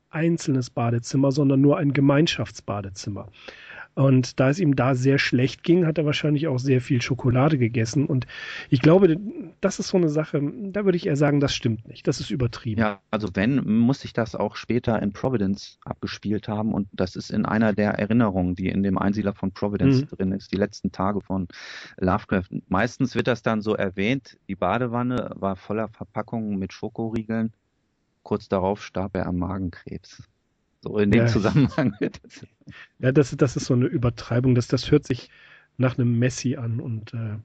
[0.10, 3.28] einzelnes Badezimmer, sondern nur ein Gemeinschaftsbadezimmer.
[3.96, 7.58] Und da es ihm da sehr schlecht ging, hat er wahrscheinlich auch sehr viel Schokolade
[7.58, 8.06] gegessen.
[8.06, 8.28] Und
[8.70, 9.18] ich glaube,
[9.60, 10.42] das ist so eine Sache,
[10.72, 12.08] da würde ich eher sagen, das stimmt nicht.
[12.08, 12.80] Das ist übertrieben.
[12.80, 16.74] Ja, also wenn, muss ich das auch später in Providence abgespielt haben.
[16.74, 20.16] Und das ist in einer der Erinnerungen, die in dem Einsiedler von Providence mhm.
[20.16, 21.50] drin ist, die letzten Tage von
[21.98, 22.48] Lovecraft.
[22.70, 27.52] Meistens wird das dann so erwähnt, die Badewanne war voller Verpackungen mit Schokoriegeln
[28.24, 30.24] kurz darauf starb er am Magenkrebs.
[30.82, 31.28] So in dem ja.
[31.28, 31.96] Zusammenhang.
[33.00, 34.56] ja, das, das ist so eine Übertreibung.
[34.56, 35.30] Das, das hört sich
[35.78, 37.38] nach einem Messi an und äh,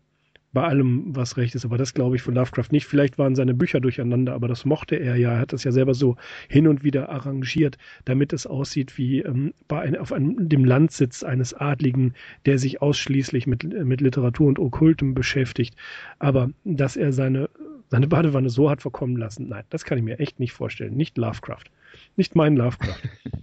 [0.55, 1.65] bei allem, was recht ist.
[1.65, 2.87] Aber das glaube ich von Lovecraft nicht.
[2.87, 5.33] Vielleicht waren seine Bücher durcheinander, aber das mochte er ja.
[5.33, 6.17] Er hat das ja selber so
[6.49, 11.25] hin und wieder arrangiert, damit es aussieht wie ähm, bei ein, auf einem, dem Landsitz
[11.25, 12.15] eines Adligen,
[12.47, 15.75] der sich ausschließlich mit, mit Literatur und Okkultem beschäftigt.
[16.21, 17.51] Aber dass er seine
[17.89, 19.49] seine Badewanne so hat verkommen lassen.
[19.49, 20.97] Nein, das kann ich mir echt nicht vorstellen.
[20.97, 21.65] Nicht Lovecraft.
[22.17, 23.03] Nicht mein Lovecraft.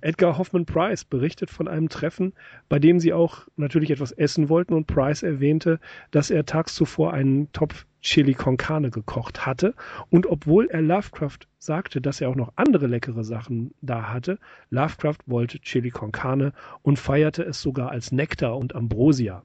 [0.00, 2.32] Edgar Hoffman Price berichtet von einem Treffen,
[2.68, 7.12] bei dem sie auch natürlich etwas essen wollten und Price erwähnte, dass er tags zuvor
[7.12, 9.74] einen Topf Chili con Carne gekocht hatte
[10.10, 14.38] und obwohl er Lovecraft sagte, dass er auch noch andere leckere Sachen da hatte,
[14.70, 19.42] Lovecraft wollte Chili con Carne und feierte es sogar als Nektar und Ambrosia.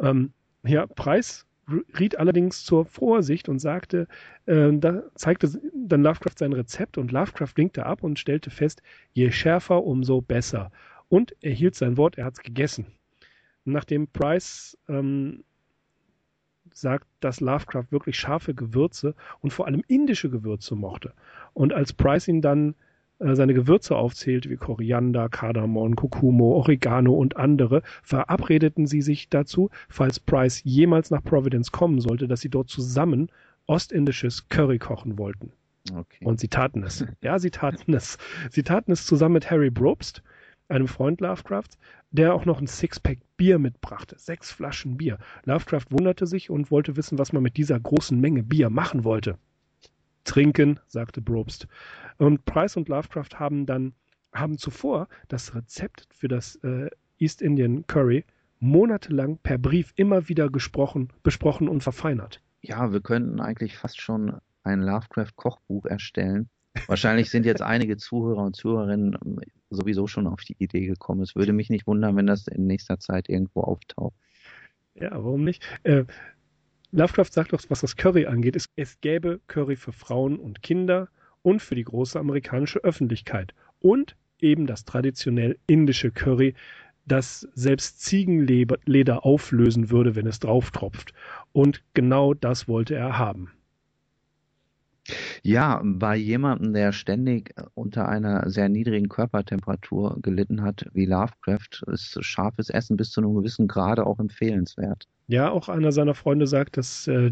[0.00, 0.32] Ähm,
[0.64, 1.45] ja, Price
[1.98, 4.06] riet allerdings zur Vorsicht und sagte,
[4.46, 9.30] äh, da zeigte dann Lovecraft sein Rezept und Lovecraft winkte ab und stellte fest, je
[9.30, 10.70] schärfer, umso besser.
[11.08, 12.86] Und er hielt sein Wort, er hat's gegessen.
[13.64, 15.42] Nachdem Price ähm,
[16.72, 21.14] sagt, dass Lovecraft wirklich scharfe Gewürze und vor allem indische Gewürze mochte.
[21.52, 22.74] Und als Price ihn dann
[23.18, 30.20] seine Gewürze aufzählte, wie Koriander, Kardamom, Kurkumo, Oregano und andere, verabredeten sie sich dazu, falls
[30.20, 33.30] Price jemals nach Providence kommen sollte, dass sie dort zusammen
[33.66, 35.52] ostindisches Curry kochen wollten.
[35.94, 36.24] Okay.
[36.24, 37.06] Und sie taten es.
[37.22, 38.18] Ja, sie taten es.
[38.50, 40.22] Sie taten es zusammen mit Harry Brobst,
[40.68, 41.78] einem Freund Lovecrafts,
[42.10, 44.16] der auch noch ein Sixpack Bier mitbrachte.
[44.18, 45.18] Sechs Flaschen Bier.
[45.44, 49.38] Lovecraft wunderte sich und wollte wissen, was man mit dieser großen Menge Bier machen wollte.
[50.26, 51.66] Trinken, sagte Brobst.
[52.18, 53.94] Und Price und Lovecraft haben dann,
[54.32, 58.24] haben zuvor das Rezept für das äh, East Indian Curry
[58.58, 62.42] monatelang per Brief immer wieder gesprochen, besprochen und verfeinert.
[62.62, 66.48] Ja, wir könnten eigentlich fast schon ein Lovecraft-Kochbuch erstellen.
[66.88, 71.22] Wahrscheinlich sind jetzt einige Zuhörer und Zuhörerinnen ähm, sowieso schon auf die Idee gekommen.
[71.22, 74.14] Es würde mich nicht wundern, wenn das in nächster Zeit irgendwo auftaucht.
[74.94, 75.62] Ja, warum nicht?
[75.82, 76.04] Äh,
[76.92, 81.08] Lovecraft sagt doch, was das Curry angeht, es, es gäbe Curry für Frauen und Kinder
[81.42, 86.54] und für die große amerikanische Öffentlichkeit und eben das traditionell indische Curry,
[87.06, 91.12] das selbst Ziegenleder auflösen würde, wenn es drauftropft.
[91.52, 93.52] Und genau das wollte er haben.
[95.46, 102.18] Ja, bei jemandem, der ständig unter einer sehr niedrigen Körpertemperatur gelitten hat, wie Lovecraft, ist
[102.24, 105.04] scharfes Essen bis zu einem gewissen Grade auch empfehlenswert.
[105.28, 107.30] Ja, auch einer seiner Freunde sagt, dass äh,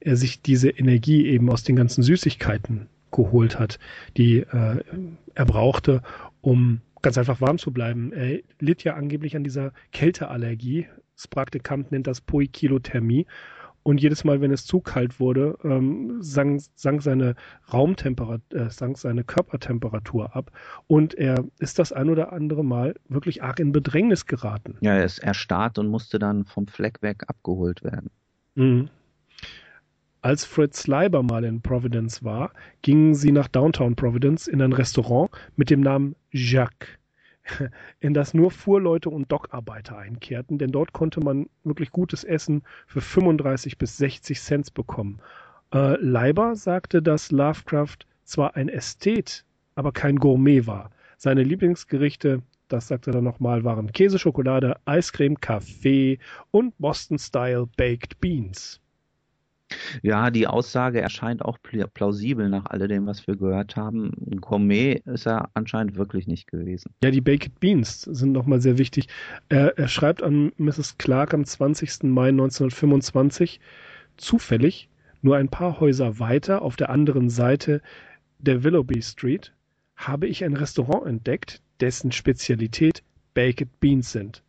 [0.00, 3.78] er sich diese Energie eben aus den ganzen Süßigkeiten geholt hat,
[4.16, 4.82] die äh,
[5.36, 6.02] er brauchte,
[6.40, 8.12] um ganz einfach warm zu bleiben.
[8.12, 10.88] Er litt ja angeblich an dieser Kälteallergie.
[11.14, 13.24] Das Praktikant nennt das Poikilothermie.
[13.86, 17.36] Und jedes Mal, wenn es zu kalt wurde, ähm, sank, sank, seine
[17.72, 20.50] Raumtemperatur, äh, sank seine Körpertemperatur ab.
[20.88, 24.76] Und er ist das ein oder andere Mal wirklich arg in Bedrängnis geraten.
[24.80, 28.10] Ja, er ist erstarrt und musste dann vom Fleck weg abgeholt werden.
[28.56, 28.88] Mhm.
[30.20, 32.50] Als Fritz Leiber mal in Providence war,
[32.82, 36.88] gingen sie nach Downtown Providence in ein Restaurant mit dem Namen Jacques,
[38.00, 43.00] in das nur Fuhrleute und Dockarbeiter einkehrten, denn dort konnte man wirklich gutes Essen für
[43.00, 45.20] 35 bis 60 Cent bekommen.
[45.72, 50.90] Äh, Leiber sagte, dass Lovecraft zwar ein Ästhet, aber kein Gourmet war.
[51.16, 56.18] Seine Lieblingsgerichte, das sagte er dann nochmal, waren Käse, Schokolade, Eiscreme, Kaffee
[56.50, 58.80] und Boston-Style Baked Beans.
[60.02, 64.12] Ja, die Aussage erscheint auch plausibel nach alledem, was wir gehört haben.
[64.30, 66.92] Ein Gourmet ist er anscheinend wirklich nicht gewesen.
[67.02, 69.08] Ja, die Baked Beans sind nochmal sehr wichtig.
[69.48, 70.98] Er, er schreibt an Mrs.
[70.98, 72.04] Clark am 20.
[72.04, 73.60] Mai 1925,
[74.16, 74.88] zufällig,
[75.22, 77.82] nur ein paar Häuser weiter auf der anderen Seite
[78.38, 79.52] der Willoughby Street,
[79.96, 83.02] habe ich ein Restaurant entdeckt, dessen Spezialität
[83.34, 84.42] Baked Beans sind.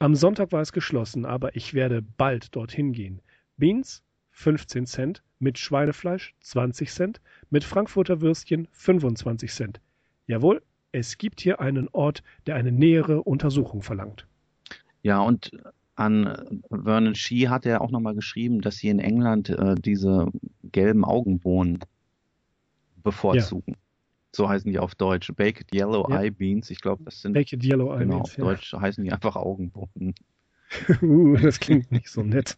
[0.00, 3.20] Am Sonntag war es geschlossen, aber ich werde bald dorthin gehen.
[3.56, 4.02] Beans
[4.38, 7.20] 15 Cent, mit Schweinefleisch 20 Cent,
[7.50, 9.80] mit Frankfurter Würstchen 25 Cent.
[10.28, 14.28] Jawohl, es gibt hier einen Ort, der eine nähere Untersuchung verlangt.
[15.02, 15.50] Ja, und
[15.96, 20.28] an Vernon Shee hat er auch nochmal geschrieben, dass sie in England äh, diese
[20.62, 21.80] gelben Augenbohnen
[23.02, 23.72] bevorzugen.
[23.72, 23.78] Ja.
[24.36, 25.32] So heißen die auf Deutsch.
[25.34, 26.22] Baked Yellow ja.
[26.22, 26.70] Eye Beans.
[26.70, 27.32] Ich glaube, das sind.
[27.32, 28.30] Baked Yellow Eye genau, Beans.
[28.30, 28.44] Auf ja.
[28.44, 30.14] Deutsch heißen die einfach Augenbohnen.
[31.02, 32.56] uh, das klingt nicht so nett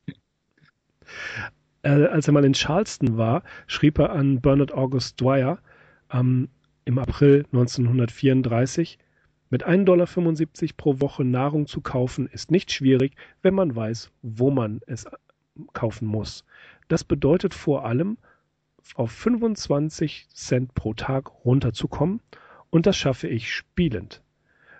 [1.82, 5.58] äh, als er mal in Charleston war, schrieb er an Bernard August Dwyer
[6.12, 6.48] ähm,
[6.84, 8.98] im April 1934,
[9.50, 10.06] mit 1,75 Dollar
[10.76, 15.06] pro Woche Nahrung zu kaufen ist nicht schwierig, wenn man weiß, wo man es
[15.72, 16.44] kaufen muss.
[16.88, 18.16] Das bedeutet vor allem,
[18.94, 22.20] auf 25 Cent pro Tag runterzukommen
[22.70, 24.22] und das schaffe ich spielend.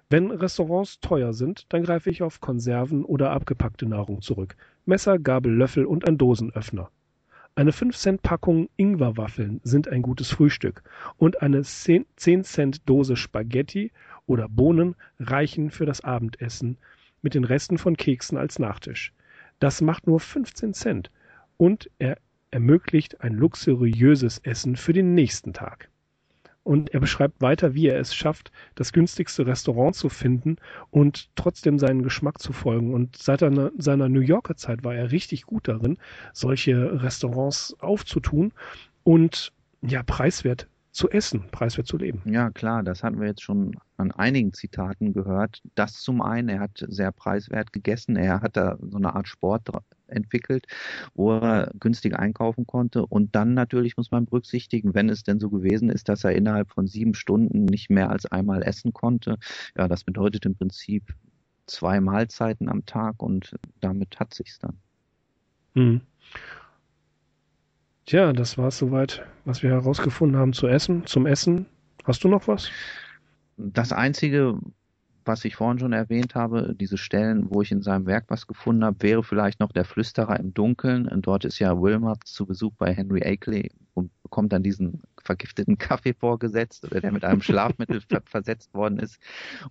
[0.09, 4.57] Wenn Restaurants teuer sind, dann greife ich auf Konserven oder abgepackte Nahrung zurück.
[4.85, 6.91] Messer, Gabel, Löffel und ein Dosenöffner.
[7.55, 10.83] Eine 5-Cent-Packung Ingwerwaffeln sind ein gutes Frühstück
[11.17, 13.93] und eine 10-Cent-Dose Spaghetti
[14.27, 16.79] oder Bohnen reichen für das Abendessen
[17.23, 19.13] mit den Resten von Keksen als Nachtisch.
[19.59, 21.11] Das macht nur 15 Cent
[21.57, 22.17] und er
[22.51, 25.91] ermöglicht ein luxuriöses Essen für den nächsten Tag.
[26.63, 30.57] Und er beschreibt weiter, wie er es schafft, das günstigste Restaurant zu finden
[30.91, 32.93] und trotzdem seinen Geschmack zu folgen.
[32.93, 35.97] Und seit einer, seiner New Yorker Zeit war er richtig gut darin,
[36.33, 38.53] solche Restaurants aufzutun
[39.05, 42.21] und ja, preiswert zu essen, preiswert zu leben.
[42.25, 45.63] Ja, klar, das hatten wir jetzt schon an einigen Zitaten gehört.
[45.75, 49.69] Das zum einen, er hat sehr preiswert gegessen, er hat da so eine Art Sport
[50.11, 50.67] entwickelt,
[51.15, 53.07] wo er günstig einkaufen konnte.
[53.07, 56.71] Und dann natürlich muss man berücksichtigen, wenn es denn so gewesen ist, dass er innerhalb
[56.71, 59.39] von sieben Stunden nicht mehr als einmal essen konnte.
[59.77, 61.15] Ja, das bedeutet im Prinzip
[61.67, 64.77] zwei Mahlzeiten am Tag und damit hat sich's dann.
[65.75, 66.01] Hm.
[68.07, 71.67] Tja, das war es soweit, was wir herausgefunden haben zu essen, zum Essen
[72.05, 72.71] Hast du noch was?
[73.57, 74.59] Das Einzige,
[75.31, 78.85] was ich vorhin schon erwähnt habe, diese Stellen, wo ich in seinem Werk was gefunden
[78.85, 81.07] habe, wäre vielleicht noch der Flüsterer im Dunkeln.
[81.07, 85.79] Und dort ist ja Wilmot zu Besuch bei Henry Akeley und bekommt dann diesen vergifteten
[85.79, 89.21] Kaffee vorgesetzt oder der mit einem Schlafmittel versetzt worden ist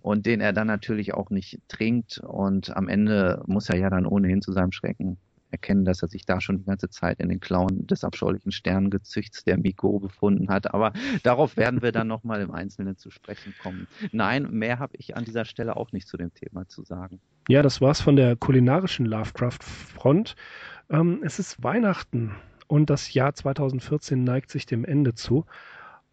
[0.00, 4.06] und den er dann natürlich auch nicht trinkt und am Ende muss er ja dann
[4.06, 5.18] ohnehin zu seinem Schrecken
[5.52, 9.44] erkennen, dass er sich da schon die ganze Zeit in den Klauen des abscheulichen Sternengezüchts
[9.44, 10.72] der Miko befunden hat.
[10.74, 13.86] Aber darauf werden wir dann nochmal im Einzelnen zu sprechen kommen.
[14.12, 17.20] Nein, mehr habe ich an dieser Stelle auch nicht zu dem Thema zu sagen.
[17.48, 20.36] Ja, das war's von der kulinarischen Lovecraft-Front.
[20.90, 22.32] Ähm, es ist Weihnachten
[22.66, 25.46] und das Jahr 2014 neigt sich dem Ende zu.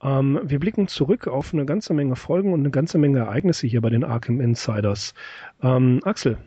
[0.01, 3.81] Ähm, wir blicken zurück auf eine ganze Menge Folgen und eine ganze Menge Ereignisse hier
[3.81, 5.13] bei den Arkham Insiders.
[5.61, 6.37] Ähm, Axel,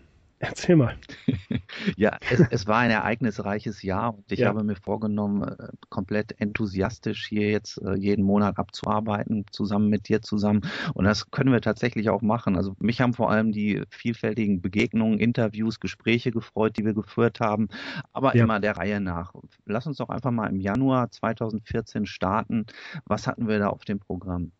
[0.43, 0.97] Erzähl mal.
[1.97, 4.49] ja, es, es, war ein ereignisreiches Jahr und ich ja.
[4.49, 10.23] habe mir vorgenommen, äh, komplett enthusiastisch hier jetzt äh, jeden Monat abzuarbeiten, zusammen mit dir
[10.23, 10.63] zusammen.
[10.95, 12.57] Und das können wir tatsächlich auch machen.
[12.57, 17.69] Also mich haben vor allem die vielfältigen Begegnungen, Interviews, Gespräche gefreut, die wir geführt haben,
[18.15, 18.45] aber ja.
[18.45, 19.35] immer der Reihe nach.
[19.67, 22.65] Lass uns doch einfach mal im Januar 2014 starten.
[23.05, 24.53] Was hatten wir da auf dem Programm?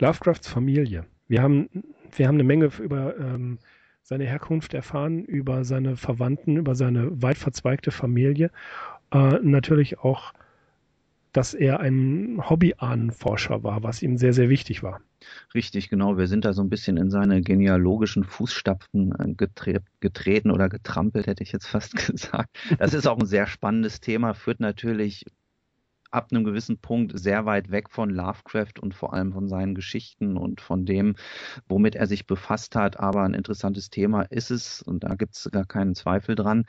[0.00, 1.06] Lovecrafts Familie.
[1.28, 1.68] Wir haben,
[2.16, 3.58] wir haben eine Menge über ähm,
[4.06, 8.52] seine Herkunft erfahren, über seine Verwandten, über seine weit verzweigte Familie.
[9.10, 10.32] Äh, natürlich auch,
[11.32, 15.00] dass er ein Hobbyahnenforscher war, was ihm sehr, sehr wichtig war.
[15.54, 16.16] Richtig, genau.
[16.18, 21.26] Wir sind da so ein bisschen in seine genealogischen Fußstapfen äh, getre getreten oder getrampelt,
[21.26, 22.56] hätte ich jetzt fast gesagt.
[22.78, 25.24] Das ist auch ein sehr spannendes Thema, führt natürlich
[26.10, 30.36] ab einem gewissen Punkt sehr weit weg von Lovecraft und vor allem von seinen Geschichten
[30.36, 31.16] und von dem,
[31.68, 32.98] womit er sich befasst hat.
[33.00, 36.66] Aber ein interessantes Thema ist es und da gibt es gar keinen Zweifel dran.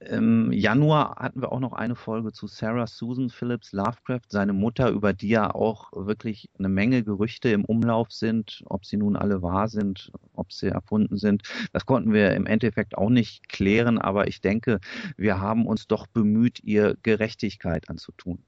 [0.00, 4.90] Im Januar hatten wir auch noch eine Folge zu Sarah Susan Phillips Lovecraft, seine Mutter,
[4.90, 9.42] über die ja auch wirklich eine Menge Gerüchte im Umlauf sind, ob sie nun alle
[9.42, 11.42] wahr sind, ob sie erfunden sind.
[11.72, 14.80] Das konnten wir im Endeffekt auch nicht klären, aber ich denke,
[15.16, 18.44] wir haben uns doch bemüht, ihr Gerechtigkeit anzutun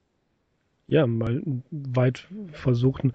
[0.87, 3.13] ja, mal weit versuchen,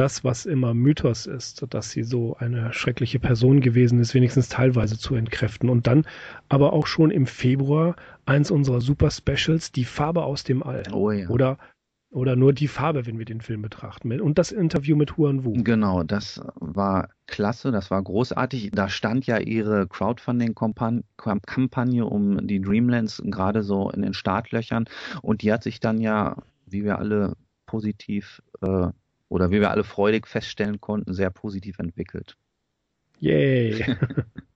[0.00, 4.98] das, was immer Mythos ist, dass sie so eine schreckliche Person gewesen ist, wenigstens teilweise
[4.98, 5.68] zu entkräften.
[5.68, 6.06] Und dann
[6.48, 10.84] aber auch schon im Februar eins unserer Super Specials, die Farbe aus dem All.
[10.92, 11.28] Oh ja.
[11.28, 11.58] Oder
[12.10, 14.20] oder nur die Farbe, wenn wir den Film betrachten.
[14.20, 15.54] Und das Interview mit Huan Wu.
[15.62, 18.72] Genau, das war klasse, das war großartig.
[18.72, 24.86] Da stand ja ihre Crowdfunding-Kampagne um die Dreamlands gerade so in den Startlöchern.
[25.22, 28.88] Und die hat sich dann ja, wie wir alle positiv äh,
[29.28, 32.36] oder wie wir alle freudig feststellen konnten, sehr positiv entwickelt.
[33.20, 33.84] Yay!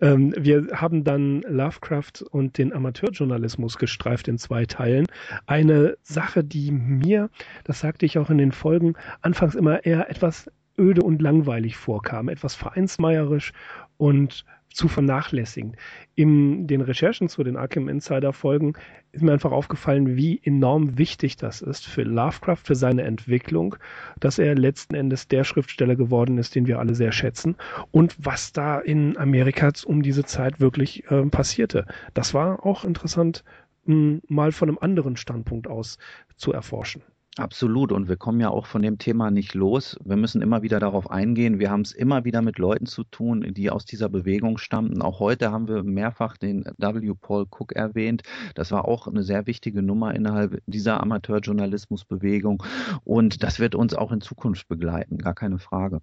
[0.00, 5.06] Ähm, wir haben dann Lovecraft und den Amateurjournalismus gestreift in zwei Teilen.
[5.46, 7.30] Eine Sache, die mir,
[7.64, 12.28] das sagte ich auch in den Folgen, anfangs immer eher etwas öde und langweilig vorkam,
[12.28, 13.52] etwas vereinsmeierisch
[13.96, 15.76] und zu vernachlässigen.
[16.14, 18.74] In den Recherchen zu den Arkham Insider Folgen
[19.18, 23.76] ist mir einfach aufgefallen, wie enorm wichtig das ist für Lovecraft, für seine Entwicklung,
[24.20, 27.56] dass er letzten Endes der Schriftsteller geworden ist, den wir alle sehr schätzen
[27.90, 31.84] und was da in Amerika um diese Zeit wirklich äh, passierte.
[32.14, 33.44] Das war auch interessant,
[33.84, 35.98] mal von einem anderen Standpunkt aus
[36.36, 37.02] zu erforschen.
[37.38, 37.92] Absolut.
[37.92, 39.96] Und wir kommen ja auch von dem Thema nicht los.
[40.04, 41.60] Wir müssen immer wieder darauf eingehen.
[41.60, 45.02] Wir haben es immer wieder mit Leuten zu tun, die aus dieser Bewegung stammten.
[45.02, 47.14] Auch heute haben wir mehrfach den W.
[47.14, 48.22] Paul Cook erwähnt.
[48.56, 52.64] Das war auch eine sehr wichtige Nummer innerhalb dieser Amateurjournalismusbewegung.
[53.04, 55.18] Und das wird uns auch in Zukunft begleiten.
[55.18, 56.00] Gar keine Frage.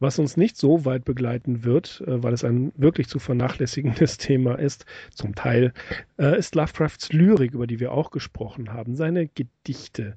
[0.00, 4.58] Was uns nicht so weit begleiten wird, äh, weil es ein wirklich zu vernachlässigendes Thema
[4.58, 5.72] ist, zum Teil,
[6.18, 10.16] äh, ist Lovecrafts Lyrik, über die wir auch gesprochen haben, seine Gedichte.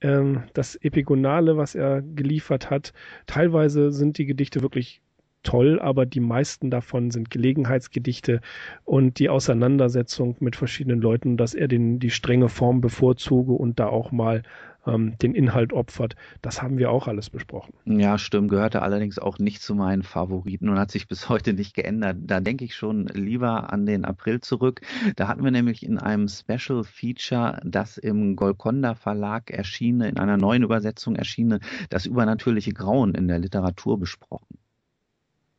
[0.00, 2.92] Ähm, das Epigonale, was er geliefert hat,
[3.26, 5.00] teilweise sind die Gedichte wirklich
[5.42, 8.40] toll, aber die meisten davon sind Gelegenheitsgedichte
[8.84, 13.86] und die Auseinandersetzung mit verschiedenen Leuten, dass er den, die strenge Form bevorzuge und da
[13.86, 14.42] auch mal
[14.86, 16.16] ähm, den Inhalt opfert.
[16.40, 17.74] Das haben wir auch alles besprochen.
[17.84, 21.74] Ja, stimmt, gehörte allerdings auch nicht zu meinen Favoriten und hat sich bis heute nicht
[21.74, 22.16] geändert.
[22.20, 24.80] Da denke ich schon lieber an den April zurück.
[25.16, 30.36] Da hatten wir nämlich in einem Special Feature, das im Golconda Verlag erschiene, in einer
[30.36, 31.60] neuen Übersetzung erschiene,
[31.90, 34.58] das übernatürliche Grauen in der Literatur besprochen.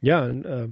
[0.03, 0.67] Ja, äh,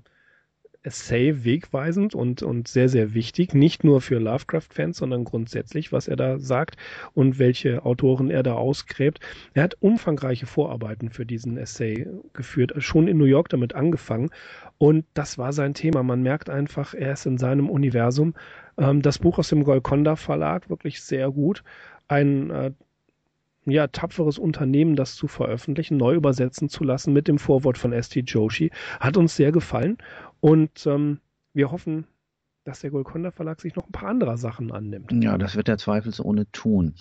[0.84, 3.53] Essay wegweisend und, und sehr, sehr wichtig.
[3.53, 6.75] Nicht nur für Lovecraft-Fans, sondern grundsätzlich, was er da sagt
[7.13, 9.21] und welche Autoren er da ausgräbt.
[9.53, 14.32] Er hat umfangreiche Vorarbeiten für diesen Essay geführt, schon in New York damit angefangen.
[14.77, 16.03] Und das war sein Thema.
[16.03, 18.34] Man merkt einfach, er ist in seinem Universum.
[18.77, 21.63] Ähm, das Buch aus dem Golconda Verlag wirklich sehr gut.
[22.09, 22.71] Ein äh,
[23.66, 28.22] ja, tapferes Unternehmen, das zu veröffentlichen, neu übersetzen zu lassen mit dem Vorwort von S.T.
[28.22, 28.72] Joshi.
[28.99, 29.97] Hat uns sehr gefallen
[30.39, 31.20] und ähm,
[31.53, 32.07] wir hoffen,
[32.64, 35.12] dass der Golconda Verlag sich noch ein paar anderer Sachen annimmt.
[35.24, 36.95] Ja, das wird er zweifelsohne tun.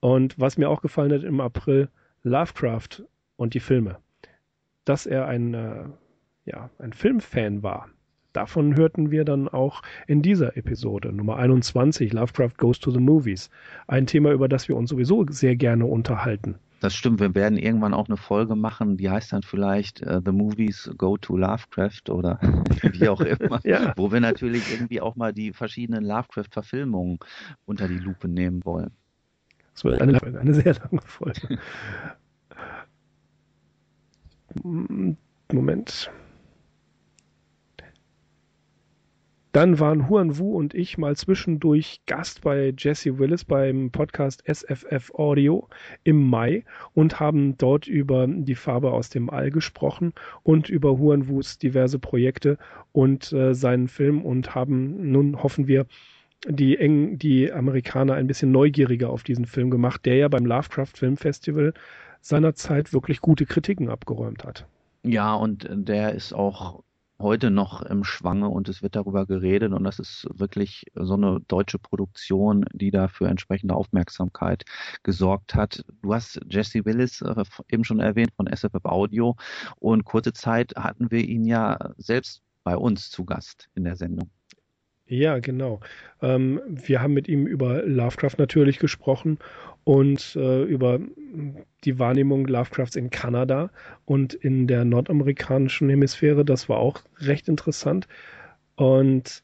[0.00, 1.88] Und was mir auch gefallen hat im April,
[2.22, 3.04] Lovecraft
[3.36, 3.98] und die Filme.
[4.84, 5.84] Dass er ein, äh,
[6.44, 7.88] ja, ein Filmfan war.
[8.32, 13.50] Davon hörten wir dann auch in dieser Episode, Nummer 21, Lovecraft Goes to the Movies.
[13.86, 16.56] Ein Thema, über das wir uns sowieso sehr gerne unterhalten.
[16.80, 20.30] Das stimmt, wir werden irgendwann auch eine Folge machen, die heißt dann vielleicht uh, The
[20.30, 22.38] Movies Go to Lovecraft oder
[22.92, 23.94] wie auch immer, ja.
[23.96, 27.18] wo wir natürlich irgendwie auch mal die verschiedenen Lovecraft-Verfilmungen
[27.64, 28.92] unter die Lupe nehmen wollen.
[29.74, 31.58] Das wird eine, eine sehr lange Folge.
[35.52, 36.10] Moment.
[39.52, 45.10] Dann waren Huan Wu und ich mal zwischendurch Gast bei Jesse Willis beim Podcast SFF
[45.14, 45.68] Audio
[46.04, 51.28] im Mai und haben dort über die Farbe aus dem All gesprochen und über Huan
[51.28, 52.58] Wus diverse Projekte
[52.92, 55.86] und äh, seinen Film und haben nun hoffen wir
[56.46, 60.92] die eng die Amerikaner ein bisschen neugieriger auf diesen Film gemacht, der ja beim Lovecraft
[60.94, 61.72] Film Festival
[62.20, 64.66] seinerzeit wirklich gute Kritiken abgeräumt hat.
[65.02, 66.82] Ja, und der ist auch
[67.20, 71.40] heute noch im Schwange und es wird darüber geredet und das ist wirklich so eine
[71.48, 74.64] deutsche Produktion, die da für entsprechende Aufmerksamkeit
[75.02, 75.84] gesorgt hat.
[76.02, 79.36] Du hast Jesse Willis äh, eben schon erwähnt von SFF Audio
[79.76, 84.30] und kurze Zeit hatten wir ihn ja selbst bei uns zu Gast in der Sendung.
[85.08, 85.80] Ja, genau.
[86.20, 89.38] Ähm, wir haben mit ihm über Lovecraft natürlich gesprochen
[89.84, 91.00] und äh, über
[91.84, 93.70] die Wahrnehmung Lovecrafts in Kanada
[94.04, 96.44] und in der nordamerikanischen Hemisphäre.
[96.44, 98.06] Das war auch recht interessant.
[98.76, 99.42] Und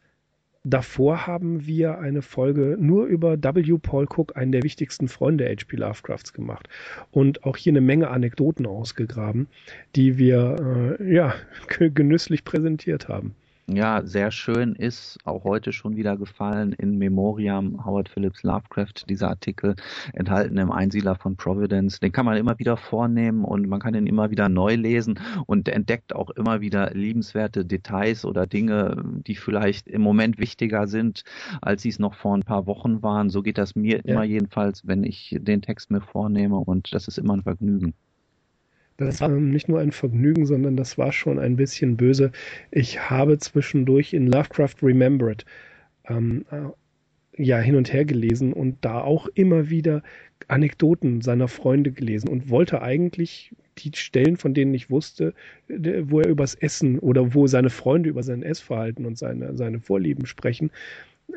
[0.65, 3.79] davor haben wir eine Folge nur über W.
[3.79, 5.77] Paul Cook, einen der wichtigsten Freunde H.P.
[5.79, 6.69] Lovecrafts, gemacht.
[7.11, 9.49] Und auch hier eine Menge Anekdoten ausgegraben,
[9.97, 11.35] die wir äh, ja
[11.79, 13.35] genüsslich präsentiert haben
[13.67, 19.31] ja, sehr schön ist, auch heute schon wieder gefallen, in Memoriam Howard Phillips Lovecraft, dieser
[19.31, 19.75] Artikel
[20.13, 21.99] enthalten im Einsiedler von Providence.
[22.01, 25.69] Den kann man immer wieder vornehmen und man kann ihn immer wieder neu lesen und
[25.69, 31.25] entdeckt auch immer wieder liebenswerte Details oder Dinge, die vielleicht im Moment wichtiger sind,
[31.63, 33.31] als sie es noch vor ein paar Wochen waren.
[33.31, 34.15] So geht das mir ja.
[34.15, 37.95] immer jedenfalls, wenn ich den Text mir vornehme und das ist immer ein Vergnügen.
[38.97, 42.31] Das war nicht nur ein Vergnügen, sondern das war schon ein bisschen böse.
[42.71, 45.45] Ich habe zwischendurch in Lovecraft Remembered
[46.09, 50.03] ähm, äh, ja hin und her gelesen und da auch immer wieder
[50.47, 55.35] Anekdoten seiner Freunde gelesen und wollte eigentlich die Stellen, von denen ich wusste,
[55.69, 60.27] wo er übers Essen oder wo seine Freunde über sein Essverhalten und seine, seine Vorlieben
[60.27, 60.71] sprechen,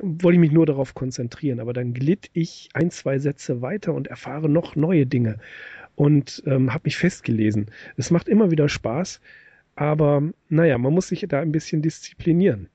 [0.01, 1.60] wollte ich mich nur darauf konzentrieren.
[1.60, 5.39] Aber dann glitt ich ein, zwei Sätze weiter und erfahre noch neue Dinge
[5.98, 7.72] und ähm, habe mich festgelesen.
[7.98, 9.20] Es macht immer wieder Spaß,
[9.76, 12.70] aber naja, man muss sich da ein bisschen disziplinieren.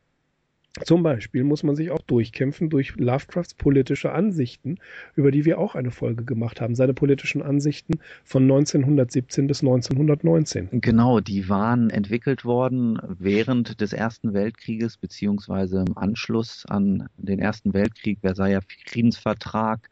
[0.85, 4.79] Zum Beispiel muss man sich auch durchkämpfen durch Lovecrafts politische Ansichten,
[5.15, 6.75] über die wir auch eine Folge gemacht haben.
[6.75, 10.69] Seine politischen Ansichten von 1917 bis 1919.
[10.81, 17.75] Genau, die waren entwickelt worden während des Ersten Weltkrieges beziehungsweise im Anschluss an den Ersten
[17.75, 19.91] Weltkrieg, Versailler Friedensvertrag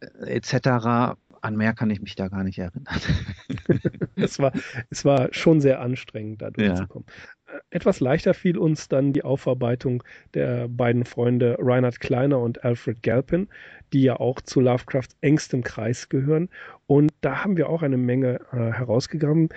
[0.00, 2.86] äh, etc an mehr kann ich mich da gar nicht erinnern.
[4.16, 4.52] es, war,
[4.90, 7.06] es war schon sehr anstrengend, da durchzukommen.
[7.48, 7.54] Ja.
[7.54, 10.02] Äh, etwas leichter fiel uns dann die Aufarbeitung
[10.34, 13.48] der beiden Freunde Reinhard Kleiner und Alfred Galpin,
[13.92, 16.48] die ja auch zu Lovecrafts engstem Kreis gehören.
[16.86, 19.48] Und da haben wir auch eine Menge äh, herausgegraben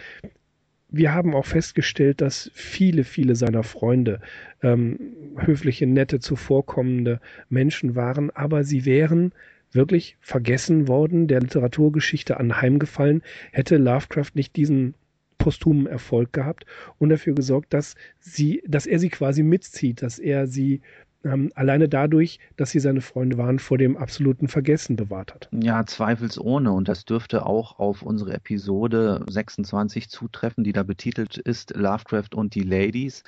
[0.94, 4.22] wir haben auch festgestellt, dass viele, viele seiner Freunde
[4.62, 5.00] ähm,
[5.40, 7.20] höfliche, nette, zuvorkommende
[7.50, 9.34] Menschen waren, aber sie wären
[9.76, 13.22] wirklich vergessen worden, der Literaturgeschichte anheimgefallen,
[13.52, 14.96] hätte Lovecraft nicht diesen
[15.38, 16.66] posthumen Erfolg gehabt
[17.00, 20.82] und dafür gesorgt, dass sie, dass er sie quasi mitzieht, dass er sie
[21.26, 25.50] ähm, alleine dadurch, dass sie seine Freunde waren, vor dem absoluten Vergessen bewahrt hat.
[25.52, 26.72] Ja, zweifelsohne.
[26.72, 32.56] Und das dürfte auch auf unsere Episode 26 zutreffen, die da betitelt ist Lovecraft und
[32.56, 33.24] die Ladies.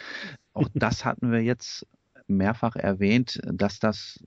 [0.53, 1.85] Auch das hatten wir jetzt
[2.27, 4.23] mehrfach erwähnt, dass das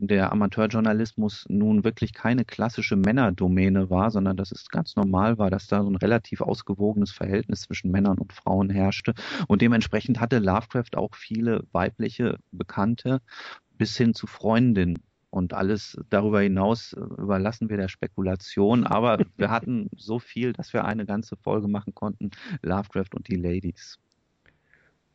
[0.00, 5.66] der Amateurjournalismus nun wirklich keine klassische Männerdomäne war, sondern dass es ganz normal war, dass
[5.66, 9.14] da so ein relativ ausgewogenes Verhältnis zwischen Männern und Frauen herrschte.
[9.48, 13.20] Und dementsprechend hatte Lovecraft auch viele weibliche Bekannte
[13.76, 14.98] bis hin zu Freundinnen.
[15.30, 18.84] Und alles darüber hinaus überlassen wir der Spekulation.
[18.86, 22.30] Aber wir hatten so viel, dass wir eine ganze Folge machen konnten.
[22.62, 23.98] Lovecraft und die Ladies.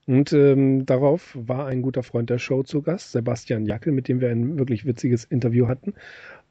[0.06, 4.20] Und ähm, darauf war ein guter Freund der Show zu Gast, Sebastian Jackel, mit dem
[4.20, 5.94] wir ein wirklich witziges Interview hatten.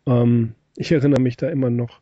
[0.07, 2.01] Ähm, Ich erinnere mich da immer noch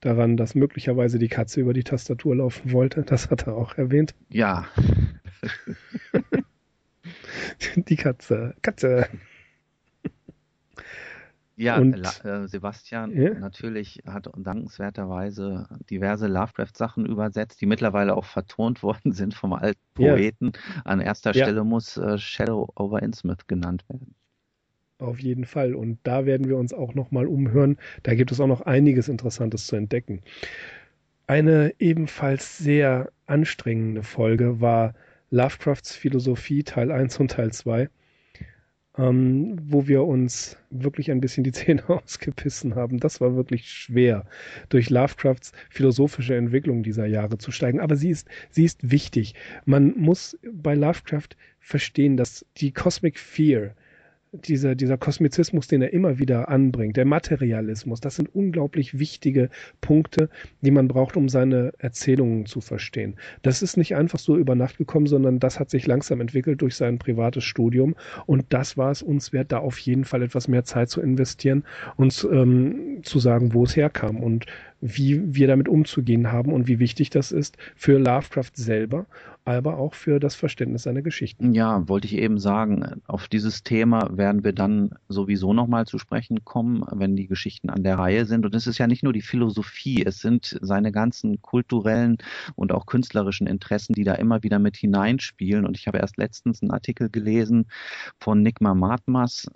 [0.00, 3.02] daran, dass möglicherweise die Katze über die Tastatur laufen wollte.
[3.04, 4.14] Das hat er auch erwähnt.
[4.30, 4.66] Ja.
[7.76, 8.54] die Katze.
[8.62, 9.06] Katze.
[11.60, 11.94] Ja, und,
[12.24, 13.34] äh, Sebastian ja?
[13.34, 20.52] natürlich hat dankenswerterweise diverse Lovecraft-Sachen übersetzt, die mittlerweile auch vertont worden sind vom alten Poeten.
[20.54, 20.82] Ja.
[20.84, 21.44] An erster ja.
[21.44, 24.14] Stelle muss äh, Shadow over Innsmouth genannt werden.
[24.96, 25.74] Auf jeden Fall.
[25.74, 27.76] Und da werden wir uns auch nochmal umhören.
[28.04, 30.22] Da gibt es auch noch einiges Interessantes zu entdecken.
[31.26, 34.94] Eine ebenfalls sehr anstrengende Folge war
[35.28, 37.90] Lovecrafts Philosophie Teil 1 und Teil 2
[38.98, 42.98] ähm, wo wir uns wirklich ein bisschen die Zähne ausgebissen haben.
[42.98, 44.24] Das war wirklich schwer,
[44.68, 47.80] durch Lovecrafts philosophische Entwicklung dieser Jahre zu steigen.
[47.80, 49.34] Aber sie ist, sie ist wichtig.
[49.64, 53.74] Man muss bei Lovecraft verstehen, dass die Cosmic Fear,
[54.32, 59.50] dieser, dieser Kosmizismus, den er immer wieder anbringt, der Materialismus, das sind unglaublich wichtige
[59.80, 60.28] Punkte,
[60.60, 63.16] die man braucht, um seine Erzählungen zu verstehen.
[63.42, 66.76] Das ist nicht einfach so über Nacht gekommen, sondern das hat sich langsam entwickelt durch
[66.76, 70.64] sein privates Studium und das war es uns wert, da auf jeden Fall etwas mehr
[70.64, 71.64] Zeit zu investieren
[71.96, 74.46] und ähm, zu sagen, wo es herkam und
[74.80, 79.06] wie wir damit umzugehen haben und wie wichtig das ist für Lovecraft selber,
[79.44, 81.52] aber auch für das Verständnis seiner Geschichten.
[81.52, 86.44] Ja, wollte ich eben sagen, auf dieses Thema werden wir dann sowieso nochmal zu sprechen
[86.44, 88.44] kommen, wenn die Geschichten an der Reihe sind.
[88.44, 92.18] Und es ist ja nicht nur die Philosophie, es sind seine ganzen kulturellen
[92.54, 95.66] und auch künstlerischen Interessen, die da immer wieder mit hineinspielen.
[95.66, 97.66] Und ich habe erst letztens einen Artikel gelesen
[98.18, 99.46] von Nick Matmas,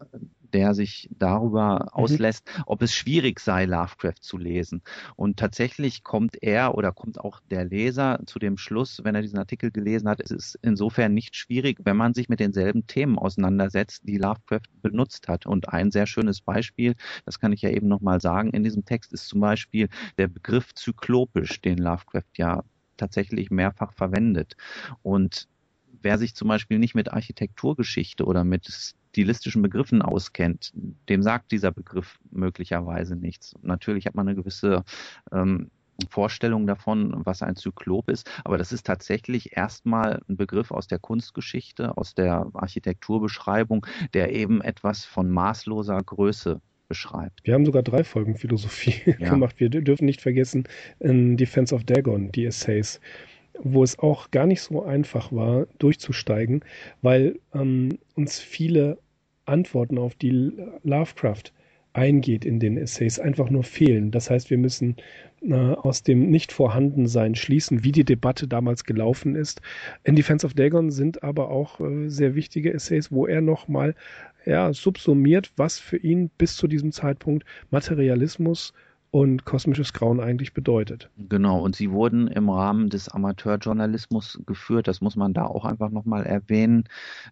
[0.54, 1.88] der sich darüber mhm.
[1.88, 4.82] auslässt, ob es schwierig sei, Lovecraft zu lesen.
[5.16, 9.38] Und tatsächlich kommt er oder kommt auch der Leser zu dem Schluss, wenn er diesen
[9.38, 14.02] Artikel gelesen hat, es ist insofern nicht schwierig, wenn man sich mit denselben Themen auseinandersetzt,
[14.04, 15.44] die Lovecraft benutzt hat.
[15.44, 16.94] Und ein sehr schönes Beispiel,
[17.26, 19.88] das kann ich ja eben nochmal sagen, in diesem Text ist zum Beispiel
[20.18, 22.62] der Begriff zyklopisch, den Lovecraft ja
[22.96, 24.56] tatsächlich mehrfach verwendet.
[25.02, 25.48] Und
[26.00, 30.72] wer sich zum Beispiel nicht mit Architekturgeschichte oder mit stilistischen Begriffen auskennt,
[31.08, 33.54] dem sagt dieser Begriff möglicherweise nichts.
[33.62, 34.84] Natürlich hat man eine gewisse
[35.30, 35.70] ähm,
[36.10, 40.98] Vorstellung davon, was ein Zyklop ist, aber das ist tatsächlich erstmal ein Begriff aus der
[40.98, 47.40] Kunstgeschichte, aus der Architekturbeschreibung, der eben etwas von maßloser Größe beschreibt.
[47.44, 49.30] Wir haben sogar drei Folgen Philosophie ja.
[49.30, 49.60] gemacht.
[49.60, 50.64] Wir dürfen nicht vergessen
[50.98, 53.00] in Defense of Dagon, die Essays
[53.60, 56.64] wo es auch gar nicht so einfach war, durchzusteigen,
[57.02, 58.98] weil ähm, uns viele
[59.46, 61.52] Antworten auf die Lovecraft
[61.94, 64.10] eingeht in den Essays, einfach nur fehlen.
[64.10, 64.96] Das heißt, wir müssen
[65.42, 69.62] äh, aus dem Nicht-Vorhandensein schließen, wie die Debatte damals gelaufen ist.
[70.02, 73.94] In Defense of Dagon sind aber auch äh, sehr wichtige Essays, wo er nochmal
[74.44, 78.74] ja, subsumiert, was für ihn bis zu diesem Zeitpunkt Materialismus
[79.14, 81.08] und kosmisches Grauen eigentlich bedeutet.
[81.16, 85.90] Genau, und sie wurden im Rahmen des Amateurjournalismus geführt, das muss man da auch einfach
[85.90, 86.88] nochmal erwähnen.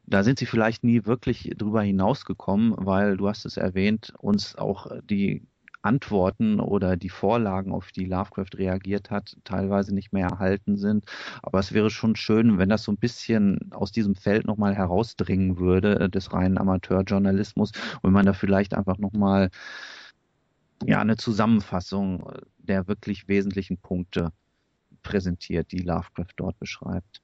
[0.07, 4.93] Da sind sie vielleicht nie wirklich drüber hinausgekommen, weil du hast es erwähnt, uns auch
[5.11, 5.43] die
[5.83, 11.07] Antworten oder die Vorlagen, auf die Lovecraft reagiert hat, teilweise nicht mehr erhalten sind.
[11.43, 15.59] Aber es wäre schon schön, wenn das so ein bisschen aus diesem Feld nochmal herausdringen
[15.59, 17.73] würde, äh, des reinen Amateurjournalismus,
[18.05, 19.51] wenn man da vielleicht einfach nochmal
[20.87, 24.33] ja eine Zusammenfassung äh, der wirklich wesentlichen Punkte
[25.03, 27.21] präsentiert, die Lovecraft dort beschreibt.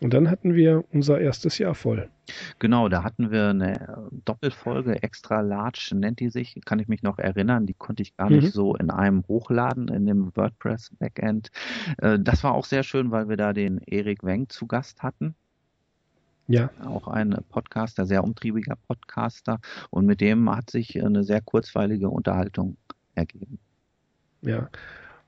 [0.00, 2.10] Und dann hatten wir unser erstes Jahr voll.
[2.58, 7.18] Genau, da hatten wir eine Doppelfolge, extra large nennt die sich, kann ich mich noch
[7.18, 8.38] erinnern, die konnte ich gar mhm.
[8.38, 11.50] nicht so in einem hochladen, in dem WordPress Backend.
[11.98, 15.36] Äh, das war auch sehr schön, weil wir da den Erik Weng zu Gast hatten.
[16.46, 16.70] Ja.
[16.84, 19.60] Auch ein Podcaster, sehr umtriebiger Podcaster.
[19.90, 22.76] Und mit dem hat sich eine sehr kurzweilige Unterhaltung
[23.14, 23.58] ergeben.
[24.42, 24.68] Ja.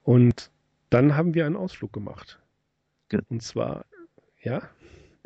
[0.02, 0.50] Und
[0.90, 2.38] dann haben wir einen Ausflug gemacht.
[3.08, 3.86] Ge Und zwar,
[4.42, 4.62] ja,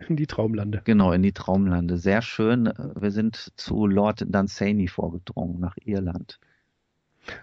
[0.08, 0.80] in die Traumlande.
[0.84, 1.98] Genau, in die Traumlande.
[1.98, 2.72] Sehr schön.
[2.94, 6.40] Wir sind zu Lord Dunsany vorgedrungen, nach Irland.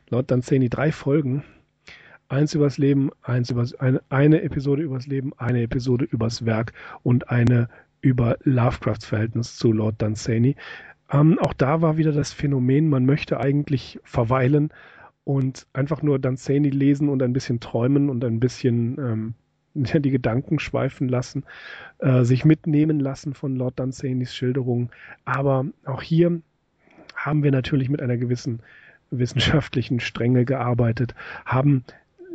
[0.09, 1.43] Lord Dunsany, drei Folgen.
[2.29, 6.73] Eins übers Leben, eins übers, eine, eine Episode übers Leben, eine Episode übers Werk
[7.03, 7.69] und eine
[8.01, 10.55] über Lovecrafts Verhältnis zu Lord Dunsany.
[11.11, 14.69] Ähm, auch da war wieder das Phänomen, man möchte eigentlich verweilen
[15.23, 19.33] und einfach nur Dunsany lesen und ein bisschen träumen und ein bisschen ähm,
[20.01, 21.43] die Gedanken schweifen lassen,
[21.99, 24.89] äh, sich mitnehmen lassen von Lord Dunsanys Schilderungen.
[25.25, 26.41] Aber auch hier
[27.15, 28.61] haben wir natürlich mit einer gewissen
[29.09, 31.85] wissenschaftlichen Strenge gearbeitet, haben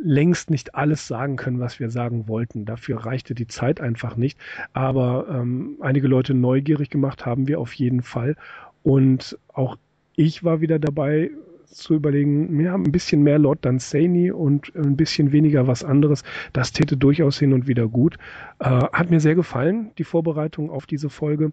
[0.03, 2.65] längst nicht alles sagen können, was wir sagen wollten.
[2.65, 4.37] Dafür reichte die Zeit einfach nicht.
[4.73, 8.35] Aber ähm, einige Leute neugierig gemacht haben wir auf jeden Fall.
[8.83, 9.77] Und auch
[10.15, 11.31] ich war wieder dabei,
[11.73, 16.23] zu überlegen, ja, ein bisschen mehr Lord Dunsany und ein bisschen weniger was anderes,
[16.53, 18.17] das täte durchaus hin und wieder gut.
[18.59, 21.51] Äh, hat mir sehr gefallen, die Vorbereitung auf diese Folge.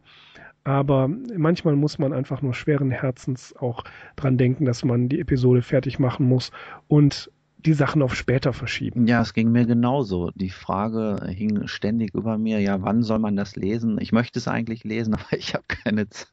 [0.63, 3.83] Aber manchmal muss man einfach nur schweren Herzens auch
[4.17, 6.53] dran denken, dass man die Episode fertig machen muss
[6.87, 7.31] und
[7.67, 9.07] die Sachen auf später verschieben.
[9.07, 10.31] Ja, es ging mir genauso.
[10.35, 13.99] Die Frage hing ständig über mir, ja, wann soll man das lesen?
[14.01, 16.29] Ich möchte es eigentlich lesen, aber ich habe keine Zeit.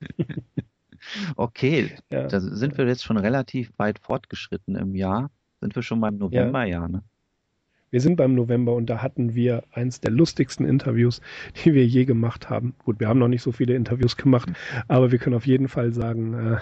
[1.36, 2.26] okay, ja.
[2.26, 5.30] da sind wir jetzt schon relativ weit fortgeschritten im Jahr.
[5.60, 6.88] Sind wir schon beim Novemberjahr, ja.
[6.88, 7.02] ne?
[7.90, 11.20] Wir sind beim November und da hatten wir eins der lustigsten Interviews,
[11.56, 12.74] die wir je gemacht haben.
[12.84, 14.48] Gut, wir haben noch nicht so viele Interviews gemacht,
[14.86, 16.58] aber wir können auf jeden Fall sagen, äh,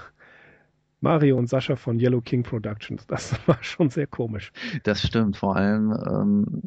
[1.00, 4.52] Mario und Sascha von Yellow King Productions, das war schon sehr komisch.
[4.82, 6.62] Das stimmt, vor allem ähm,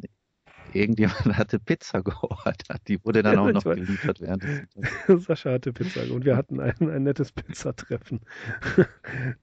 [0.73, 2.81] irgendjemand hatte Pizza geordert.
[2.87, 6.89] Die wurde dann auch noch geliefert während des Sascha hatte Pizza und wir hatten ein,
[6.89, 8.21] ein nettes Pizzatreffen.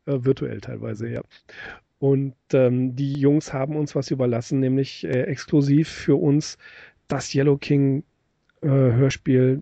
[0.07, 1.23] Virtuell teilweise, ja.
[1.99, 6.57] Und ähm, die Jungs haben uns was überlassen, nämlich äh, exklusiv für uns
[7.09, 8.05] das Yellow King
[8.63, 9.61] äh, Hörspiel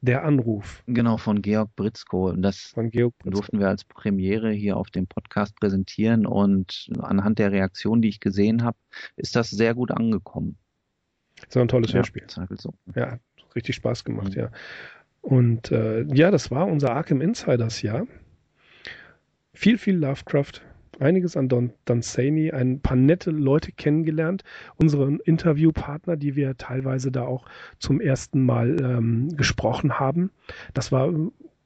[0.00, 0.82] Der Anruf.
[0.86, 2.32] Genau, von Georg Britzko.
[2.32, 3.30] Das Georg Britzko.
[3.30, 8.20] durften wir als Premiere hier auf dem Podcast präsentieren und anhand der Reaktion, die ich
[8.20, 8.78] gesehen habe,
[9.16, 10.56] ist das sehr gut angekommen.
[11.46, 12.26] Das war ein tolles ja, Hörspiel.
[12.56, 12.74] So.
[12.94, 13.18] Ja,
[13.56, 14.40] richtig Spaß gemacht, mhm.
[14.40, 14.50] ja.
[15.20, 18.06] Und äh, ja, das war unser Arkham Insiders Jahr.
[19.52, 20.62] Viel, viel Lovecraft,
[20.98, 24.44] einiges an Don Dunsany, ein paar nette Leute kennengelernt,
[24.76, 27.44] unsere Interviewpartner, die wir teilweise da auch
[27.78, 30.30] zum ersten Mal ähm, gesprochen haben.
[30.74, 31.12] Das war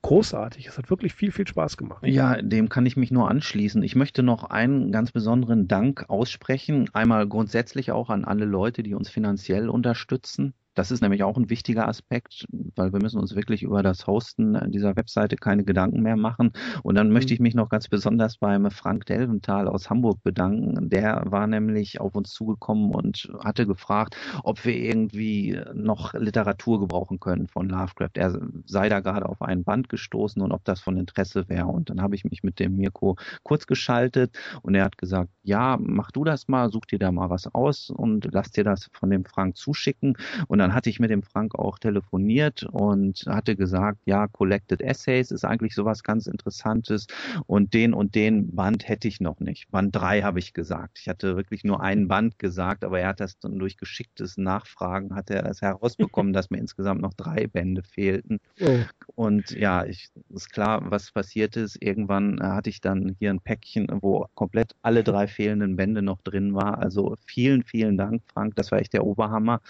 [0.02, 0.66] großartig.
[0.66, 2.04] Es hat wirklich viel, viel Spaß gemacht.
[2.06, 3.82] Ja, dem kann ich mich nur anschließen.
[3.82, 6.90] Ich möchte noch einen ganz besonderen Dank aussprechen.
[6.92, 10.54] Einmal grundsätzlich auch an alle Leute, die uns finanziell unterstützen.
[10.74, 12.46] Das ist nämlich auch ein wichtiger Aspekt,
[12.76, 16.52] weil wir müssen uns wirklich über das Hosten dieser Webseite keine Gedanken mehr machen.
[16.82, 17.34] Und dann möchte mhm.
[17.34, 20.88] ich mich noch ganz besonders beim Frank Delventhal aus Hamburg bedanken.
[20.88, 27.20] Der war nämlich auf uns zugekommen und hatte gefragt, ob wir irgendwie noch Literatur gebrauchen
[27.20, 28.12] können von Lovecraft.
[28.14, 31.66] Er sei da gerade auf einen Band gestoßen und ob das von Interesse wäre.
[31.66, 35.76] Und dann habe ich mich mit dem Mirko kurz geschaltet und er hat gesagt, ja,
[35.78, 39.10] mach du das mal, such dir da mal was aus und lass dir das von
[39.10, 40.16] dem Frank zuschicken.
[40.48, 45.32] Und dann hatte ich mit dem Frank auch telefoniert und hatte gesagt, ja, Collected Essays
[45.32, 47.08] ist eigentlich sowas ganz Interessantes
[47.46, 49.70] und den und den Band hätte ich noch nicht.
[49.72, 51.00] Band drei habe ich gesagt.
[51.00, 55.16] Ich hatte wirklich nur einen Band gesagt, aber er hat das dann durch geschicktes Nachfragen
[55.16, 58.38] hat er das herausbekommen, dass mir insgesamt noch drei Bände fehlten.
[58.60, 58.78] Oh.
[59.16, 61.76] Und ja, ich, ist klar, was passiert ist.
[61.82, 66.54] Irgendwann hatte ich dann hier ein Päckchen, wo komplett alle drei fehlenden Bände noch drin
[66.54, 66.78] war.
[66.78, 68.54] Also vielen, vielen Dank, Frank.
[68.54, 69.60] Das war echt der Oberhammer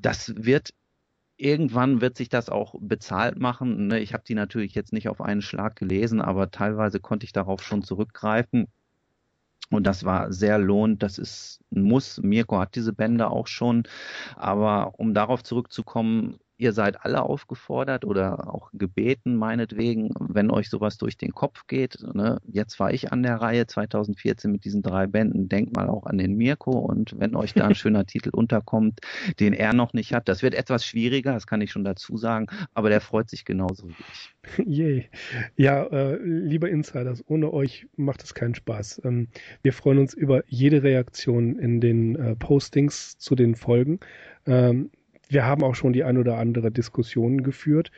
[0.00, 0.70] das wird
[1.38, 3.86] irgendwann wird sich das auch bezahlt machen.
[3.86, 4.00] Ne?
[4.00, 7.62] Ich habe die natürlich jetzt nicht auf einen Schlag gelesen, aber teilweise konnte ich darauf
[7.62, 8.66] schon zurückgreifen.
[9.70, 11.02] Und das war sehr lohnend.
[11.02, 12.20] Das ist ein Muss.
[12.22, 13.84] Mirko hat diese Bände auch schon.
[14.34, 20.98] Aber um darauf zurückzukommen, ihr seid alle aufgefordert oder auch gebeten, meinetwegen, wenn euch sowas
[20.98, 22.04] durch den Kopf geht.
[22.14, 22.38] Ne?
[22.46, 25.48] Jetzt war ich an der Reihe 2014 mit diesen drei Bänden.
[25.48, 29.00] Denkt mal auch an den Mirko und wenn euch da ein schöner Titel unterkommt,
[29.38, 32.48] den er noch nicht hat, das wird etwas schwieriger, das kann ich schon dazu sagen,
[32.74, 34.34] aber der freut sich genauso wie ich.
[34.66, 35.08] Yay.
[35.56, 39.02] Ja, äh, liebe Insiders, ohne euch macht es keinen Spaß.
[39.04, 39.28] Ähm,
[39.62, 44.00] wir freuen uns über jede Reaktion in den äh, Postings zu den Folgen.
[44.46, 44.90] Ähm,
[45.28, 47.90] wir haben auch schon die ein oder andere Diskussion geführt.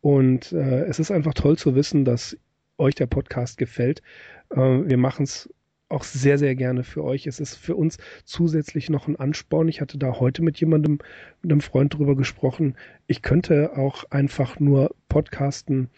[0.00, 2.36] Und äh, es ist einfach toll zu wissen, dass
[2.78, 4.02] euch der Podcast gefällt.
[4.50, 5.48] Äh, wir machen es
[5.88, 7.26] auch sehr, sehr gerne für euch.
[7.26, 9.68] Es ist für uns zusätzlich noch ein Ansporn.
[9.68, 10.98] Ich hatte da heute mit jemandem,
[11.42, 12.74] mit einem Freund drüber gesprochen.
[13.06, 15.90] Ich könnte auch einfach nur podcasten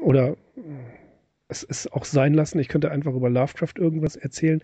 [0.00, 0.36] oder
[1.48, 2.58] es ist auch sein lassen.
[2.58, 4.62] Ich könnte einfach über Lovecraft irgendwas erzählen.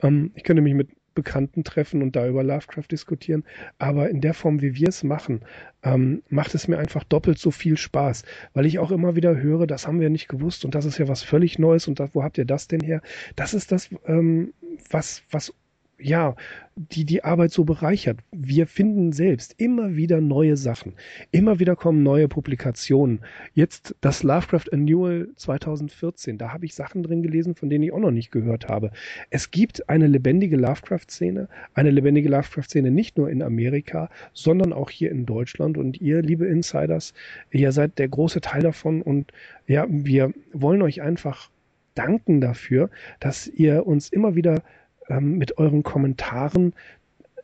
[0.00, 3.42] Ähm, ich könnte mich mit Bekannten treffen und da über Lovecraft diskutieren.
[3.78, 5.40] Aber in der Form, wie wir es machen,
[5.82, 8.22] ähm, macht es mir einfach doppelt so viel Spaß,
[8.54, 11.08] weil ich auch immer wieder höre, das haben wir nicht gewusst und das ist ja
[11.08, 13.02] was völlig Neues und das, wo habt ihr das denn her?
[13.34, 14.52] Das ist das, ähm,
[14.90, 15.52] was, was
[15.98, 16.34] ja,
[16.76, 18.18] die die Arbeit so bereichert.
[18.30, 20.92] Wir finden selbst immer wieder neue Sachen.
[21.30, 23.20] Immer wieder kommen neue Publikationen.
[23.54, 26.36] Jetzt das Lovecraft Annual 2014.
[26.36, 28.90] Da habe ich Sachen drin gelesen, von denen ich auch noch nicht gehört habe.
[29.30, 31.48] Es gibt eine lebendige Lovecraft-Szene.
[31.72, 35.78] Eine lebendige Lovecraft-Szene nicht nur in Amerika, sondern auch hier in Deutschland.
[35.78, 37.14] Und ihr, liebe Insiders,
[37.52, 39.00] ihr seid der große Teil davon.
[39.00, 39.32] Und
[39.66, 41.50] ja, wir wollen euch einfach
[41.94, 44.62] danken dafür, dass ihr uns immer wieder
[45.08, 46.74] ähm, mit euren Kommentaren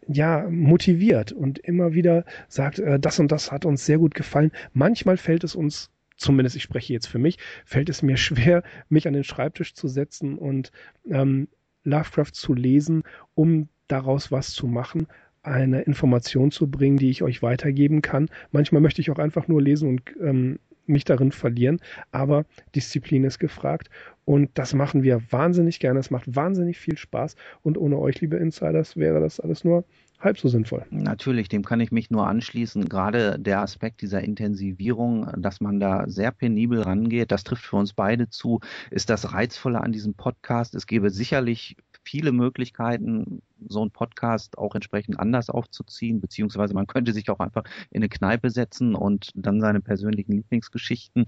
[0.09, 4.51] ja motiviert und immer wieder sagt, äh, das und das hat uns sehr gut gefallen.
[4.73, 5.91] Manchmal fällt es uns
[6.23, 9.89] zumindest ich spreche jetzt für mich, fällt es mir schwer, mich an den Schreibtisch zu
[9.89, 10.73] setzen und
[11.11, 11.49] ähm,
[11.85, 13.03] Lovecraft zu lesen,
[13.35, 15.09] um daraus was zu machen,
[15.43, 18.29] eine Information zu bringen, die ich euch weitergeben kann.
[18.53, 21.81] Manchmal möchte ich auch einfach nur lesen und ähm, mich darin verlieren,
[22.11, 23.89] aber Disziplin ist gefragt
[24.25, 26.01] und das machen wir wahnsinnig gerne.
[26.01, 29.85] Es macht wahnsinnig viel Spaß und ohne euch, liebe Insiders, wäre das alles nur
[30.23, 30.85] halb so sinnvoll.
[30.91, 32.89] Natürlich, dem kann ich mich nur anschließen.
[32.89, 37.93] Gerade der Aspekt dieser Intensivierung, dass man da sehr penibel rangeht, das trifft für uns
[37.93, 38.61] beide zu,
[38.91, 40.75] ist das Reizvolle an diesem Podcast.
[40.75, 47.13] Es gäbe sicherlich viele Möglichkeiten, so einen Podcast auch entsprechend anders aufzuziehen, beziehungsweise man könnte
[47.13, 51.27] sich auch einfach in eine Kneipe setzen und dann seine persönlichen Lieblingsgeschichten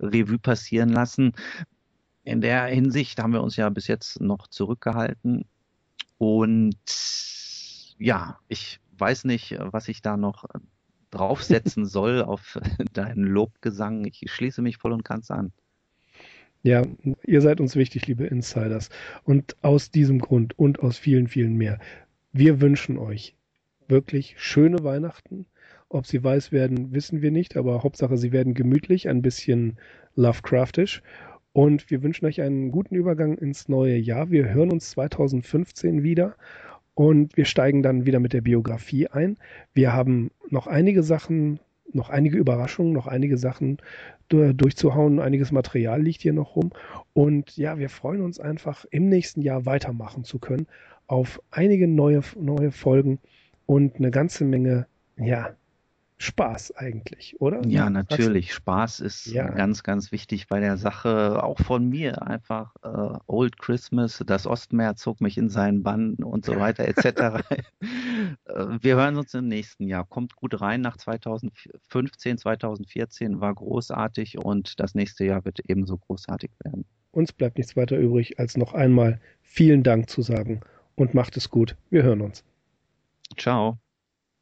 [0.00, 1.32] Revue passieren lassen.
[2.24, 5.44] In der Hinsicht haben wir uns ja bis jetzt noch zurückgehalten
[6.18, 6.76] und
[7.98, 10.44] ja, ich weiß nicht, was ich da noch
[11.10, 12.58] draufsetzen soll auf
[12.92, 14.04] deinen Lobgesang.
[14.04, 15.52] Ich schließe mich voll und ganz an.
[16.62, 16.82] Ja,
[17.24, 18.90] ihr seid uns wichtig, liebe Insiders.
[19.24, 21.78] Und aus diesem Grund und aus vielen, vielen mehr.
[22.32, 23.36] Wir wünschen euch
[23.88, 25.46] wirklich schöne Weihnachten.
[25.88, 29.76] Ob sie weiß werden, wissen wir nicht, aber Hauptsache, sie werden gemütlich, ein bisschen
[30.16, 31.02] Lovecraftisch.
[31.52, 34.30] Und wir wünschen euch einen guten Übergang ins neue Jahr.
[34.30, 36.36] Wir hören uns 2015 wieder
[36.94, 39.38] und wir steigen dann wieder mit der Biografie ein.
[39.72, 41.60] Wir haben noch einige Sachen,
[41.96, 43.78] noch einige Überraschungen, noch einige Sachen
[44.28, 45.20] durchzuhauen.
[45.20, 46.72] Einiges Material liegt hier noch rum.
[47.12, 50.66] Und ja, wir freuen uns einfach, im nächsten Jahr weitermachen zu können
[51.06, 53.18] auf einige neue, neue Folgen
[53.66, 54.86] und eine ganze Menge,
[55.16, 55.54] ja,
[56.18, 57.60] Spaß eigentlich, oder?
[57.66, 58.54] Ja, natürlich.
[58.54, 59.48] Spaß ist ja.
[59.48, 61.42] ganz, ganz wichtig bei der Sache.
[61.42, 66.46] Auch von mir einfach äh, Old Christmas, das Ostmeer zog mich in seinen Bann und
[66.46, 67.44] so weiter etc.
[68.46, 70.04] Äh, wir hören uns im nächsten Jahr.
[70.04, 76.50] Kommt gut rein nach 2015, 2014 war großartig und das nächste Jahr wird ebenso großartig
[76.62, 76.84] werden.
[77.12, 80.60] Uns bleibt nichts weiter übrig, als noch einmal vielen Dank zu sagen
[80.96, 81.76] und macht es gut.
[81.90, 82.44] Wir hören uns.
[83.36, 83.78] Ciao.